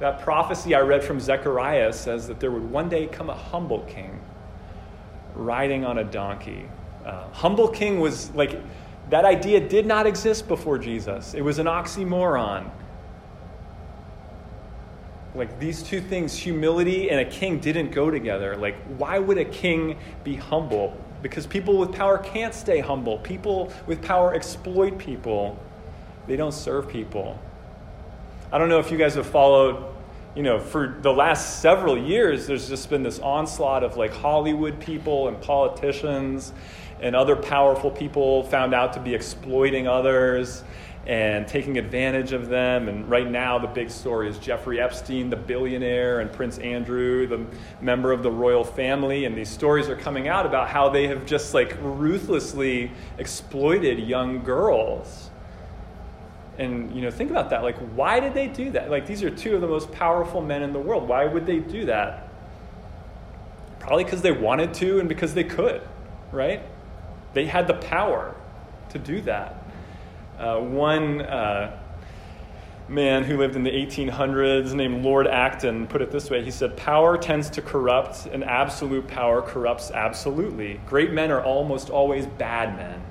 that 0.00 0.22
prophecy 0.22 0.74
I 0.74 0.80
read 0.80 1.04
from 1.04 1.20
Zechariah 1.20 1.92
says 1.92 2.26
that 2.26 2.40
there 2.40 2.50
would 2.50 2.68
one 2.68 2.88
day 2.88 3.06
come 3.06 3.30
a 3.30 3.36
humble 3.36 3.82
king 3.82 4.20
riding 5.36 5.84
on 5.84 5.98
a 5.98 6.04
donkey 6.04 6.66
uh, 7.04 7.28
humble 7.32 7.68
king 7.68 8.00
was 8.00 8.30
like, 8.34 8.60
that 9.10 9.24
idea 9.24 9.60
did 9.60 9.86
not 9.86 10.06
exist 10.06 10.48
before 10.48 10.78
Jesus. 10.78 11.34
It 11.34 11.42
was 11.42 11.58
an 11.58 11.66
oxymoron. 11.66 12.70
Like 15.34 15.58
these 15.60 15.82
two 15.82 16.00
things, 16.00 16.36
humility 16.36 17.10
and 17.10 17.20
a 17.20 17.24
king, 17.24 17.60
didn't 17.60 17.90
go 17.90 18.10
together. 18.10 18.56
Like, 18.56 18.76
why 18.98 19.18
would 19.18 19.38
a 19.38 19.44
king 19.44 19.98
be 20.24 20.36
humble? 20.36 20.96
Because 21.22 21.46
people 21.46 21.76
with 21.76 21.92
power 21.92 22.18
can't 22.18 22.54
stay 22.54 22.80
humble. 22.80 23.18
People 23.18 23.72
with 23.86 24.02
power 24.02 24.34
exploit 24.34 24.98
people, 24.98 25.58
they 26.26 26.36
don't 26.36 26.54
serve 26.54 26.88
people. 26.88 27.38
I 28.52 28.58
don't 28.58 28.68
know 28.68 28.80
if 28.80 28.90
you 28.90 28.98
guys 28.98 29.14
have 29.14 29.26
followed 29.26 29.84
you 30.34 30.44
know, 30.44 30.60
for 30.60 30.96
the 31.02 31.12
last 31.12 31.60
several 31.60 31.98
years, 31.98 32.46
there's 32.46 32.68
just 32.68 32.88
been 32.88 33.02
this 33.02 33.18
onslaught 33.18 33.82
of 33.82 33.96
like 33.96 34.12
Hollywood 34.12 34.78
people 34.80 35.26
and 35.26 35.40
politicians 35.40 36.52
and 37.00 37.16
other 37.16 37.36
powerful 37.36 37.90
people 37.90 38.44
found 38.44 38.74
out 38.74 38.92
to 38.92 39.00
be 39.00 39.14
exploiting 39.14 39.88
others 39.88 40.62
and 41.06 41.48
taking 41.48 41.78
advantage 41.78 42.32
of 42.32 42.48
them. 42.48 42.88
And 42.88 43.08
right 43.08 43.28
now, 43.28 43.58
the 43.58 43.66
big 43.66 43.90
story 43.90 44.28
is 44.28 44.38
Jeffrey 44.38 44.80
Epstein, 44.80 45.30
the 45.30 45.36
billionaire, 45.36 46.20
and 46.20 46.30
Prince 46.30 46.58
Andrew, 46.58 47.26
the 47.26 47.46
member 47.80 48.12
of 48.12 48.22
the 48.22 48.30
royal 48.30 48.64
family. 48.64 49.24
And 49.24 49.36
these 49.36 49.48
stories 49.48 49.88
are 49.88 49.96
coming 49.96 50.28
out 50.28 50.44
about 50.44 50.68
how 50.68 50.90
they 50.90 51.08
have 51.08 51.24
just 51.24 51.54
like 51.54 51.76
ruthlessly 51.80 52.90
exploited 53.18 53.98
young 53.98 54.44
girls. 54.44 55.30
And 56.58 56.94
you 56.94 57.00
know, 57.00 57.10
think 57.10 57.30
about 57.30 57.48
that. 57.50 57.62
Like, 57.62 57.78
why 57.94 58.20
did 58.20 58.34
they 58.34 58.46
do 58.46 58.70
that? 58.72 58.90
Like, 58.90 59.06
these 59.06 59.22
are 59.22 59.30
two 59.30 59.54
of 59.54 59.62
the 59.62 59.68
most 59.68 59.90
powerful 59.92 60.42
men 60.42 60.62
in 60.62 60.74
the 60.74 60.78
world. 60.78 61.08
Why 61.08 61.24
would 61.24 61.46
they 61.46 61.60
do 61.60 61.86
that? 61.86 62.28
Probably 63.78 64.04
because 64.04 64.20
they 64.20 64.32
wanted 64.32 64.74
to 64.74 65.00
and 65.00 65.08
because 65.08 65.32
they 65.32 65.44
could, 65.44 65.80
right? 66.30 66.62
They 67.32 67.46
had 67.46 67.66
the 67.66 67.74
power 67.74 68.34
to 68.90 68.98
do 68.98 69.20
that. 69.22 69.62
Uh, 70.38 70.58
one 70.58 71.20
uh, 71.20 71.78
man 72.88 73.22
who 73.22 73.38
lived 73.38 73.56
in 73.56 73.62
the 73.62 73.70
1800s 73.70 74.74
named 74.74 75.04
Lord 75.04 75.26
Acton 75.26 75.86
put 75.86 76.02
it 76.02 76.10
this 76.10 76.28
way 76.28 76.42
He 76.44 76.50
said, 76.50 76.76
Power 76.76 77.16
tends 77.16 77.48
to 77.50 77.62
corrupt, 77.62 78.26
and 78.26 78.42
absolute 78.42 79.06
power 79.06 79.42
corrupts 79.42 79.90
absolutely. 79.90 80.80
Great 80.86 81.12
men 81.12 81.30
are 81.30 81.42
almost 81.42 81.90
always 81.90 82.26
bad 82.26 82.76
men. 82.76 83.02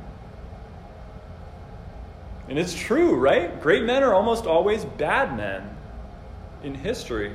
And 2.50 2.58
it's 2.58 2.74
true, 2.74 3.16
right? 3.16 3.62
Great 3.62 3.84
men 3.84 4.04
are 4.04 4.14
almost 4.14 4.46
always 4.46 4.84
bad 4.84 5.38
men 5.38 5.70
in 6.64 6.74
history. 6.74 7.32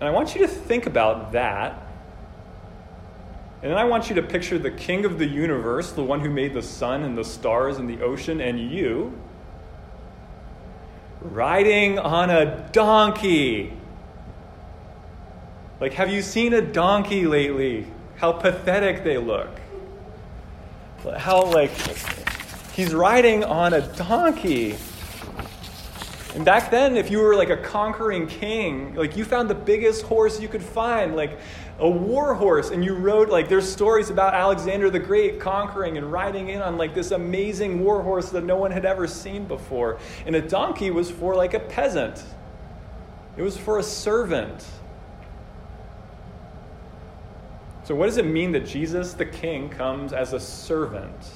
And 0.00 0.08
I 0.08 0.10
want 0.10 0.34
you 0.34 0.40
to 0.40 0.48
think 0.48 0.86
about 0.86 1.32
that 1.32 1.83
and 3.64 3.72
then 3.72 3.78
I 3.78 3.84
want 3.84 4.10
you 4.10 4.16
to 4.16 4.22
picture 4.22 4.58
the 4.58 4.70
king 4.70 5.06
of 5.06 5.18
the 5.18 5.24
universe, 5.24 5.92
the 5.92 6.04
one 6.04 6.20
who 6.20 6.28
made 6.28 6.52
the 6.52 6.60
sun 6.60 7.02
and 7.02 7.16
the 7.16 7.24
stars 7.24 7.78
and 7.78 7.88
the 7.88 8.02
ocean, 8.02 8.42
and 8.42 8.60
you 8.60 9.18
riding 11.22 11.98
on 11.98 12.28
a 12.28 12.68
donkey. 12.72 13.72
Like, 15.80 15.94
have 15.94 16.10
you 16.12 16.20
seen 16.20 16.52
a 16.52 16.60
donkey 16.60 17.26
lately? 17.26 17.86
How 18.16 18.32
pathetic 18.32 19.02
they 19.02 19.16
look. 19.16 19.48
How, 21.16 21.44
like, 21.44 21.70
he's 22.74 22.92
riding 22.92 23.44
on 23.44 23.72
a 23.72 23.80
donkey. 23.96 24.76
And 26.34 26.44
back 26.44 26.68
then, 26.68 26.96
if 26.96 27.12
you 27.12 27.20
were 27.20 27.36
like 27.36 27.50
a 27.50 27.56
conquering 27.56 28.26
king, 28.26 28.94
like 28.96 29.16
you 29.16 29.24
found 29.24 29.48
the 29.48 29.54
biggest 29.54 30.02
horse 30.02 30.40
you 30.40 30.48
could 30.48 30.64
find, 30.64 31.14
like 31.14 31.38
a 31.78 31.88
war 31.88 32.34
horse, 32.34 32.70
and 32.70 32.84
you 32.84 32.94
rode, 32.94 33.28
like, 33.28 33.48
there's 33.48 33.70
stories 33.70 34.10
about 34.10 34.34
Alexander 34.34 34.90
the 34.90 34.98
Great 34.98 35.38
conquering 35.38 35.96
and 35.96 36.10
riding 36.10 36.48
in 36.48 36.60
on 36.60 36.76
like 36.76 36.92
this 36.92 37.12
amazing 37.12 37.84
war 37.84 38.02
horse 38.02 38.30
that 38.30 38.42
no 38.42 38.56
one 38.56 38.72
had 38.72 38.84
ever 38.84 39.06
seen 39.06 39.44
before. 39.44 40.00
And 40.26 40.34
a 40.34 40.42
donkey 40.42 40.90
was 40.90 41.08
for 41.08 41.36
like 41.36 41.54
a 41.54 41.60
peasant, 41.60 42.24
it 43.36 43.42
was 43.42 43.56
for 43.56 43.78
a 43.78 43.82
servant. 43.82 44.66
So, 47.84 47.94
what 47.94 48.06
does 48.06 48.16
it 48.16 48.26
mean 48.26 48.50
that 48.52 48.66
Jesus 48.66 49.12
the 49.12 49.26
King 49.26 49.68
comes 49.68 50.12
as 50.12 50.32
a 50.32 50.40
servant? 50.40 51.30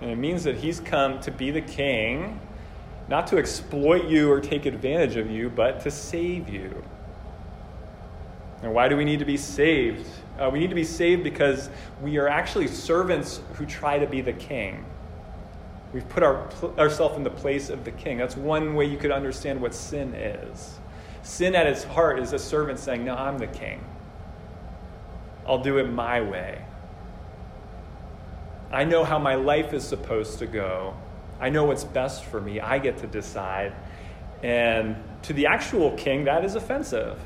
And 0.00 0.10
it 0.10 0.16
means 0.16 0.44
that 0.44 0.56
he's 0.56 0.80
come 0.80 1.20
to 1.20 1.30
be 1.30 1.50
the 1.50 1.60
king 1.60 2.40
not 3.08 3.26
to 3.28 3.38
exploit 3.38 4.08
you 4.08 4.30
or 4.30 4.40
take 4.40 4.66
advantage 4.66 5.16
of 5.16 5.30
you, 5.30 5.50
but 5.50 5.80
to 5.80 5.90
save 5.90 6.48
you. 6.48 6.82
And 8.62 8.72
why 8.72 8.88
do 8.88 8.96
we 8.96 9.04
need 9.04 9.18
to 9.18 9.24
be 9.24 9.36
saved? 9.36 10.06
Uh, 10.38 10.48
we 10.50 10.60
need 10.60 10.70
to 10.70 10.76
be 10.76 10.84
saved 10.84 11.24
because 11.24 11.68
we 12.00 12.16
are 12.18 12.28
actually 12.28 12.68
servants 12.68 13.40
who 13.54 13.66
try 13.66 13.98
to 13.98 14.06
be 14.06 14.20
the 14.20 14.32
king. 14.32 14.84
We've 15.92 16.08
put 16.08 16.22
our, 16.22 16.48
ourselves 16.78 17.16
in 17.16 17.22
the 17.22 17.30
place 17.30 17.68
of 17.68 17.84
the 17.84 17.90
king. 17.90 18.18
That's 18.18 18.36
one 18.36 18.74
way 18.74 18.86
you 18.86 18.96
could 18.96 19.10
understand 19.10 19.60
what 19.60 19.74
sin 19.74 20.14
is. 20.14 20.78
Sin 21.22 21.54
at 21.54 21.66
its 21.66 21.84
heart 21.84 22.18
is 22.18 22.32
a 22.32 22.38
servant 22.38 22.78
saying, 22.78 23.04
No, 23.04 23.14
I'm 23.14 23.38
the 23.38 23.46
king. 23.46 23.84
I'll 25.46 25.62
do 25.62 25.78
it 25.78 25.84
my 25.84 26.20
way. 26.20 26.64
I 28.70 28.84
know 28.84 29.04
how 29.04 29.18
my 29.18 29.34
life 29.34 29.74
is 29.74 29.84
supposed 29.84 30.38
to 30.38 30.46
go. 30.46 30.94
I 31.42 31.50
know 31.50 31.64
what's 31.64 31.82
best 31.82 32.24
for 32.24 32.40
me. 32.40 32.60
I 32.60 32.78
get 32.78 32.98
to 32.98 33.08
decide. 33.08 33.74
And 34.44 34.96
to 35.22 35.32
the 35.32 35.46
actual 35.46 35.90
king, 35.96 36.24
that 36.24 36.44
is 36.44 36.54
offensive. 36.54 37.18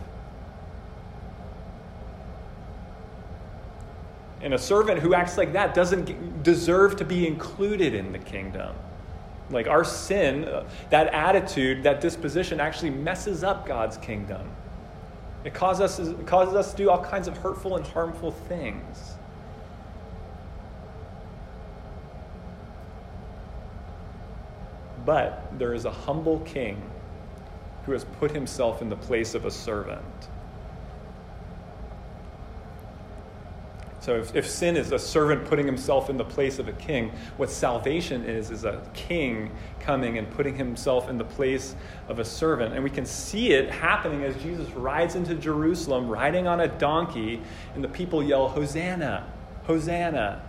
And 4.40 4.54
a 4.54 4.58
servant 4.58 5.00
who 5.00 5.12
acts 5.12 5.36
like 5.36 5.52
that 5.52 5.74
doesn't 5.74 6.42
deserve 6.42 6.96
to 6.96 7.04
be 7.04 7.26
included 7.26 7.92
in 7.92 8.12
the 8.12 8.18
kingdom. 8.18 8.74
Like 9.50 9.68
our 9.68 9.84
sin, 9.84 10.44
uh, 10.44 10.66
that 10.88 11.08
attitude, 11.08 11.82
that 11.82 12.00
disposition 12.00 12.58
actually 12.58 12.90
messes 12.90 13.44
up 13.44 13.66
God's 13.66 13.98
kingdom. 13.98 14.48
It 15.44 15.52
causes 15.52 16.00
us, 16.00 16.08
it 16.08 16.26
causes 16.26 16.54
us 16.54 16.70
to 16.70 16.76
do 16.76 16.88
all 16.90 17.04
kinds 17.04 17.28
of 17.28 17.36
hurtful 17.36 17.76
and 17.76 17.86
harmful 17.86 18.30
things. 18.30 19.15
But 25.06 25.58
there 25.58 25.72
is 25.72 25.84
a 25.84 25.90
humble 25.90 26.40
king 26.40 26.82
who 27.86 27.92
has 27.92 28.04
put 28.04 28.32
himself 28.32 28.82
in 28.82 28.90
the 28.90 28.96
place 28.96 29.34
of 29.34 29.46
a 29.46 29.50
servant. 29.50 30.02
So 34.00 34.16
if, 34.16 34.36
if, 34.36 34.48
sin 34.48 34.76
is 34.76 34.92
a 34.92 34.98
servant 34.98 35.46
putting 35.46 35.66
himself 35.66 36.10
in 36.10 36.16
the 36.16 36.24
place 36.24 36.60
of 36.60 36.68
a 36.68 36.72
king, 36.72 37.10
what 37.38 37.50
salvation 37.50 38.24
is, 38.24 38.50
is 38.50 38.64
a 38.64 38.80
king 38.94 39.50
coming 39.80 40.18
and 40.18 40.30
putting 40.30 40.54
himself 40.54 41.08
in 41.08 41.18
the 41.18 41.24
place 41.24 41.74
of 42.08 42.20
a 42.20 42.24
servant. 42.24 42.74
And 42.74 42.84
we 42.84 42.90
can 42.90 43.04
see 43.04 43.52
it 43.52 43.68
happening 43.68 44.22
as 44.22 44.40
Jesus 44.42 44.68
rides 44.70 45.16
into 45.16 45.34
Jerusalem, 45.34 46.08
riding 46.08 46.46
on 46.46 46.60
a 46.60 46.68
donkey, 46.68 47.42
and 47.74 47.82
the 47.82 47.88
people 47.88 48.22
yell, 48.22 48.48
Hosanna! 48.48 49.26
Hosanna! 49.64 50.42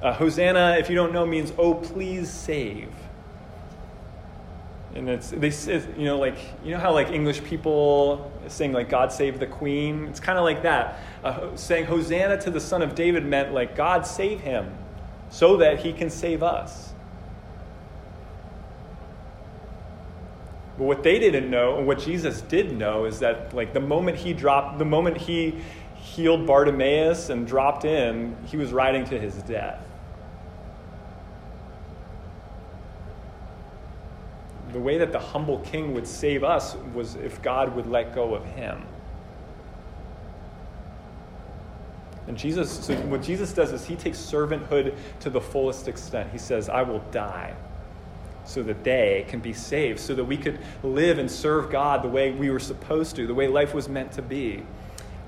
Uh, 0.00 0.14
Hosanna, 0.14 0.76
if 0.78 0.88
you 0.88 0.96
don't 0.96 1.12
know, 1.12 1.26
means, 1.26 1.52
oh, 1.58 1.74
please 1.74 2.30
save 2.30 2.88
and 4.94 5.08
it's 5.08 5.30
they 5.30 5.50
you 5.96 6.04
know 6.04 6.18
like 6.18 6.36
you 6.64 6.70
know 6.70 6.78
how 6.78 6.92
like 6.92 7.10
English 7.10 7.42
people 7.44 8.30
saying 8.48 8.72
like 8.72 8.88
God 8.88 9.12
save 9.12 9.38
the 9.38 9.46
Queen. 9.46 10.06
It's 10.06 10.20
kind 10.20 10.38
of 10.38 10.44
like 10.44 10.62
that. 10.62 11.00
Uh, 11.24 11.56
saying 11.56 11.86
Hosanna 11.86 12.40
to 12.42 12.50
the 12.50 12.60
Son 12.60 12.82
of 12.82 12.94
David 12.94 13.24
meant 13.24 13.52
like 13.52 13.74
God 13.74 14.06
save 14.06 14.40
him, 14.40 14.72
so 15.30 15.56
that 15.58 15.80
he 15.80 15.92
can 15.92 16.10
save 16.10 16.42
us. 16.42 16.92
But 20.78 20.84
what 20.84 21.02
they 21.02 21.18
didn't 21.18 21.50
know, 21.50 21.78
and 21.78 21.86
what 21.86 21.98
Jesus 21.98 22.40
did 22.42 22.76
know, 22.76 23.04
is 23.04 23.18
that 23.20 23.54
like 23.54 23.72
the 23.72 23.80
moment 23.80 24.18
he 24.18 24.32
dropped, 24.32 24.78
the 24.78 24.84
moment 24.84 25.16
he 25.16 25.54
healed 25.96 26.46
Bartimaeus 26.46 27.30
and 27.30 27.46
dropped 27.46 27.84
in, 27.84 28.36
he 28.46 28.56
was 28.56 28.72
riding 28.72 29.04
to 29.06 29.18
his 29.18 29.34
death. 29.42 29.82
The 34.72 34.80
way 34.80 34.98
that 34.98 35.12
the 35.12 35.18
humble 35.18 35.58
king 35.60 35.94
would 35.94 36.06
save 36.06 36.44
us 36.44 36.76
was 36.94 37.14
if 37.16 37.42
God 37.42 37.74
would 37.76 37.86
let 37.86 38.14
go 38.14 38.34
of 38.34 38.44
him. 38.44 38.84
And 42.28 42.38
Jesus, 42.38 42.86
so 42.86 42.94
what 43.06 43.22
Jesus 43.22 43.52
does 43.52 43.72
is 43.72 43.84
he 43.84 43.96
takes 43.96 44.18
servanthood 44.18 44.94
to 45.20 45.30
the 45.30 45.40
fullest 45.40 45.88
extent. 45.88 46.30
He 46.30 46.38
says, 46.38 46.68
I 46.68 46.82
will 46.82 47.00
die 47.10 47.54
so 48.44 48.62
that 48.62 48.82
they 48.84 49.24
can 49.28 49.40
be 49.40 49.52
saved, 49.52 50.00
so 50.00 50.14
that 50.14 50.24
we 50.24 50.36
could 50.36 50.58
live 50.82 51.18
and 51.18 51.30
serve 51.30 51.70
God 51.70 52.02
the 52.02 52.08
way 52.08 52.32
we 52.32 52.50
were 52.50 52.58
supposed 52.58 53.16
to, 53.16 53.26
the 53.26 53.34
way 53.34 53.48
life 53.48 53.74
was 53.74 53.88
meant 53.88 54.12
to 54.12 54.22
be. 54.22 54.62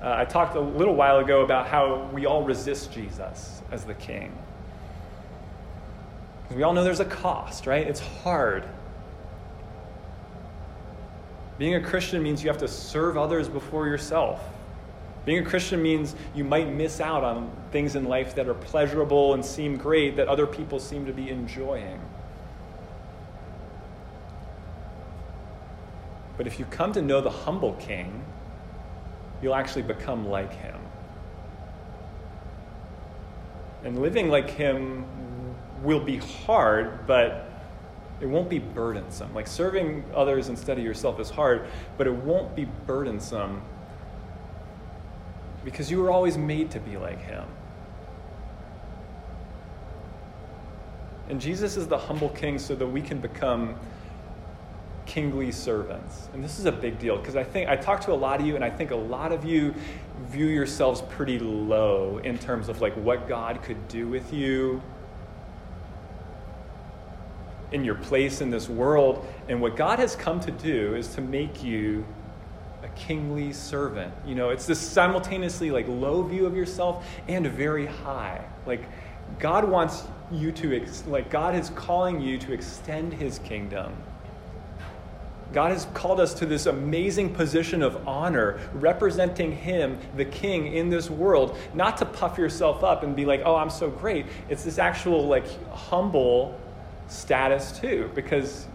Uh, 0.02 0.14
I 0.18 0.24
talked 0.24 0.57
a 0.57 0.61
little 0.61 0.94
while 0.94 1.18
ago 1.18 1.42
about 1.42 1.66
how 1.66 2.11
we 2.12 2.26
all 2.26 2.42
resist 2.42 2.92
Jesus 2.92 3.62
as 3.70 3.85
the 3.85 3.94
king. 3.94 4.37
Because 6.42 6.57
we 6.57 6.62
all 6.62 6.72
know 6.72 6.85
there's 6.85 7.00
a 7.00 7.04
cost, 7.04 7.66
right? 7.66 7.87
It's 7.87 8.00
hard. 8.00 8.68
Being 11.58 11.76
a 11.76 11.80
Christian 11.80 12.22
means 12.22 12.42
you 12.42 12.48
have 12.48 12.58
to 12.58 12.68
serve 12.68 13.16
others 13.16 13.48
before 13.48 13.86
yourself. 13.86 14.42
Being 15.24 15.38
a 15.38 15.48
Christian 15.48 15.82
means 15.82 16.14
you 16.34 16.44
might 16.44 16.68
miss 16.68 17.00
out 17.00 17.24
on 17.24 17.50
things 17.70 17.96
in 17.96 18.04
life 18.04 18.34
that 18.34 18.48
are 18.48 18.54
pleasurable 18.54 19.34
and 19.34 19.44
seem 19.44 19.76
great 19.76 20.16
that 20.16 20.28
other 20.28 20.46
people 20.46 20.78
seem 20.78 21.06
to 21.06 21.12
be 21.12 21.30
enjoying. 21.30 22.00
But 26.36 26.46
if 26.46 26.58
you 26.58 26.64
come 26.66 26.92
to 26.92 27.02
know 27.02 27.20
the 27.20 27.30
humble 27.30 27.74
king, 27.74 28.22
you'll 29.40 29.54
actually 29.54 29.82
become 29.82 30.28
like 30.28 30.52
him. 30.52 30.78
And 33.84 34.00
living 34.00 34.28
like 34.28 34.50
him 34.50 35.04
will 35.82 36.00
be 36.00 36.16
hard, 36.16 37.06
but 37.06 37.48
it 38.20 38.27
won't 38.27 38.48
be 38.48 38.59
burdensome. 38.59 39.35
Like 39.35 39.46
serving 39.46 40.05
others 40.14 40.48
instead 40.48 40.79
of 40.79 40.85
yourself 40.85 41.20
is 41.20 41.31
hard, 41.31 41.66
but 41.98 42.07
it 42.07 42.14
won't 42.14 42.55
be 42.55 42.66
burdensome 42.87 43.62
because 45.64 45.90
you 45.90 45.98
were 45.98 46.11
always 46.11 46.37
made 46.37 46.70
to 46.72 46.81
be 46.81 46.96
like 46.96 47.20
him. 47.20 47.44
And 51.29 51.40
Jesus 51.40 51.77
is 51.77 51.88
the 51.88 51.98
humble 51.98 52.29
king 52.29 52.59
so 52.59 52.74
that 52.74 52.87
we 52.87 53.00
can 53.00 53.18
become 53.18 53.77
kingly 55.07 55.53
servants. 55.53 56.29
And 56.35 56.44
this 56.44 56.59
is 56.59 56.66
a 56.66 56.72
big 56.72 56.98
deal 56.98 57.16
because 57.16 57.37
I 57.37 57.44
think 57.44 57.68
I 57.68 57.77
talk 57.77 58.00
to 58.03 58.12
a 58.12 58.14
lot 58.14 58.40
of 58.40 58.46
you, 58.46 58.55
and 58.57 58.64
I 58.64 58.70
think 58.70 58.90
a 58.90 58.96
lot 58.96 59.33
of 59.33 59.44
you 59.44 59.74
view 60.27 60.46
yourselves 60.46 61.03
pretty 61.03 61.38
low 61.38 62.18
in 62.18 62.38
terms 62.38 62.68
of 62.68 62.81
like 62.81 62.94
what 62.94 63.27
God 63.29 63.62
could 63.62 63.88
do 63.88 64.07
with 64.09 64.33
you 64.33 64.83
in 67.74 67.84
your 67.84 67.96
place 67.96 68.40
in 68.40 68.50
this 68.50 68.68
world. 68.68 69.26
And 69.48 69.60
what 69.60 69.76
God 69.76 69.98
has 69.98 70.16
come 70.16 70.40
to 70.40 70.50
do 70.50 70.94
is 70.94 71.08
to 71.14 71.20
make 71.20 71.62
you 71.62 72.06
a 72.82 72.88
kingly 72.90 73.52
servant. 73.52 74.14
You 74.24 74.37
know, 74.37 74.50
it's 74.50 74.64
this 74.64 74.78
simultaneously 74.78 75.70
like 75.70 75.88
low 75.88 76.22
view 76.22 76.46
of 76.46 76.56
yourself 76.56 77.06
and 77.28 77.46
very 77.46 77.87
high. 77.87 78.44
Like 78.64 78.88
God 79.38 79.68
wants 79.68 80.04
you 80.30 80.52
to 80.52 80.87
like 81.06 81.30
God 81.30 81.54
is 81.54 81.70
calling 81.70 82.20
you 82.20 82.38
to 82.38 82.52
extend 82.52 83.12
his 83.12 83.40
kingdom 83.40 83.94
God 85.54 85.70
has 85.70 85.87
called 85.94 86.18
us 86.18 86.34
to 86.34 86.46
this 86.46 86.66
amazing 86.66 87.32
position 87.32 87.80
of 87.82 88.08
honor, 88.08 88.58
representing 88.74 89.52
Him, 89.52 89.98
the 90.16 90.24
King, 90.24 90.74
in 90.74 90.90
this 90.90 91.08
world, 91.08 91.56
not 91.72 91.96
to 91.98 92.04
puff 92.04 92.37
yourself 92.37 92.82
up 92.82 93.04
and 93.04 93.14
be 93.14 93.24
like, 93.24 93.42
oh, 93.44 93.54
I'm 93.54 93.70
so 93.70 93.88
great. 93.88 94.26
It's 94.48 94.64
this 94.64 94.78
actual, 94.78 95.28
like, 95.28 95.46
humble 95.70 96.60
status, 97.08 97.78
too, 97.78 98.10
because 98.14 98.66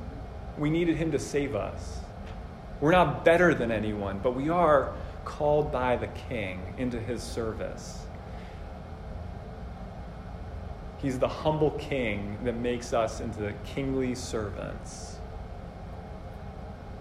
we 0.58 0.70
needed 0.70 0.96
Him 0.96 1.12
to 1.12 1.20
save 1.20 1.56
us. 1.56 2.00
We're 2.82 2.92
not 2.92 3.26
better 3.26 3.54
than 3.54 3.72
anyone, 3.72 4.20
but 4.24 4.36
we 4.36 4.50
are 4.50 4.94
called 5.26 5.72
by 5.72 5.96
the 5.96 6.08
King 6.08 6.74
into 6.78 7.00
His 7.00 7.22
service. 7.22 8.06
He's 11.00 11.18
the 11.18 11.28
humble 11.28 11.72
King 11.72 12.38
that 12.44 12.56
makes 12.56 12.94
us 12.94 13.22
into 13.22 13.54
kingly 13.64 14.16
servants 14.16 15.20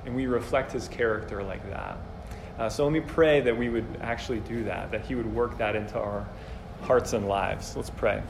and 0.08 0.16
we 0.16 0.26
reflect 0.26 0.72
his 0.72 0.88
character 0.88 1.42
like 1.42 1.68
that. 1.70 1.98
Uh, 2.58 2.68
so 2.68 2.82
let 2.82 2.92
me 2.94 3.00
pray 3.00 3.42
that 3.42 3.56
we 3.56 3.68
would 3.68 3.84
actually 4.00 4.40
do 4.40 4.64
that, 4.64 4.90
that 4.90 5.02
he 5.04 5.14
would 5.14 5.32
work 5.32 5.58
that 5.58 5.76
into 5.76 5.98
our 5.98 6.26
hearts 6.80 7.12
and 7.12 7.28
lives. 7.28 7.76
Let's 7.76 7.90
pray. 7.90 8.22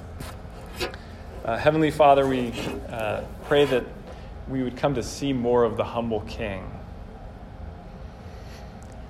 Uh, 1.48 1.56
Heavenly 1.56 1.90
Father, 1.90 2.28
we 2.28 2.52
uh, 2.90 3.22
pray 3.44 3.64
that 3.64 3.82
we 4.48 4.62
would 4.62 4.76
come 4.76 4.94
to 4.96 5.02
see 5.02 5.32
more 5.32 5.64
of 5.64 5.78
the 5.78 5.84
humble 5.84 6.20
King. 6.28 6.70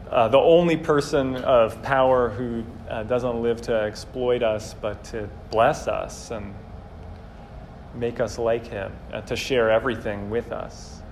Uh, 0.09 0.29
the 0.29 0.39
only 0.39 0.77
person 0.77 1.35
of 1.35 1.83
power 1.83 2.29
who 2.29 2.63
uh, 2.89 3.03
doesn't 3.03 3.43
live 3.43 3.61
to 3.63 3.75
exploit 3.75 4.45
us, 4.45 4.73
but 4.73 5.03
to 5.03 5.29
bless 5.51 5.89
us 5.89 6.31
and 6.31 6.55
make 7.97 8.21
us 8.21 8.39
like 8.39 8.69
him, 8.69 8.93
uh, 9.13 9.21
to 9.23 9.35
share 9.35 9.69
everything 9.69 10.31
with 10.31 10.53
us. 10.53 11.03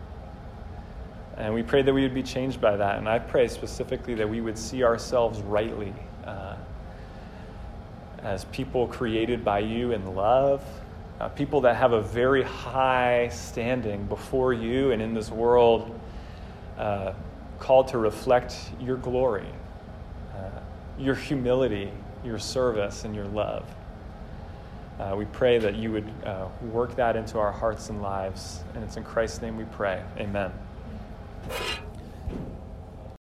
And 1.36 1.52
we 1.52 1.64
pray 1.64 1.82
that 1.82 1.92
we 1.92 2.02
would 2.02 2.14
be 2.14 2.22
changed 2.22 2.60
by 2.60 2.76
that. 2.76 2.98
And 2.98 3.08
I 3.08 3.18
pray 3.18 3.48
specifically 3.48 4.14
that 4.14 4.30
we 4.30 4.40
would 4.40 4.56
see 4.56 4.84
ourselves 4.84 5.40
rightly 5.40 5.92
uh, 6.24 6.54
as 8.22 8.44
people 8.44 8.86
created 8.86 9.44
by 9.44 9.58
you 9.58 9.90
in 9.90 10.14
love, 10.14 10.62
uh, 11.20 11.28
people 11.30 11.62
that 11.62 11.76
have 11.76 11.92
a 11.92 12.02
very 12.02 12.42
high 12.42 13.28
standing 13.28 14.06
before 14.06 14.52
you 14.52 14.92
and 14.92 15.00
in 15.00 15.14
this 15.14 15.30
world, 15.30 15.98
uh, 16.78 17.12
called 17.58 17.88
to 17.88 17.98
reflect 17.98 18.70
your 18.80 18.96
glory, 18.96 19.48
uh, 20.34 20.60
your 20.98 21.14
humility, 21.14 21.90
your 22.24 22.38
service, 22.38 23.04
and 23.04 23.14
your 23.14 23.26
love. 23.26 23.64
Uh, 24.98 25.14
we 25.16 25.26
pray 25.26 25.58
that 25.58 25.74
you 25.74 25.92
would 25.92 26.10
uh, 26.24 26.48
work 26.72 26.96
that 26.96 27.16
into 27.16 27.38
our 27.38 27.52
hearts 27.52 27.90
and 27.90 28.00
lives. 28.00 28.64
And 28.74 28.82
it's 28.82 28.96
in 28.96 29.04
Christ's 29.04 29.42
name 29.42 29.56
we 29.56 29.64
pray. 29.64 30.02
Amen. 30.18 30.52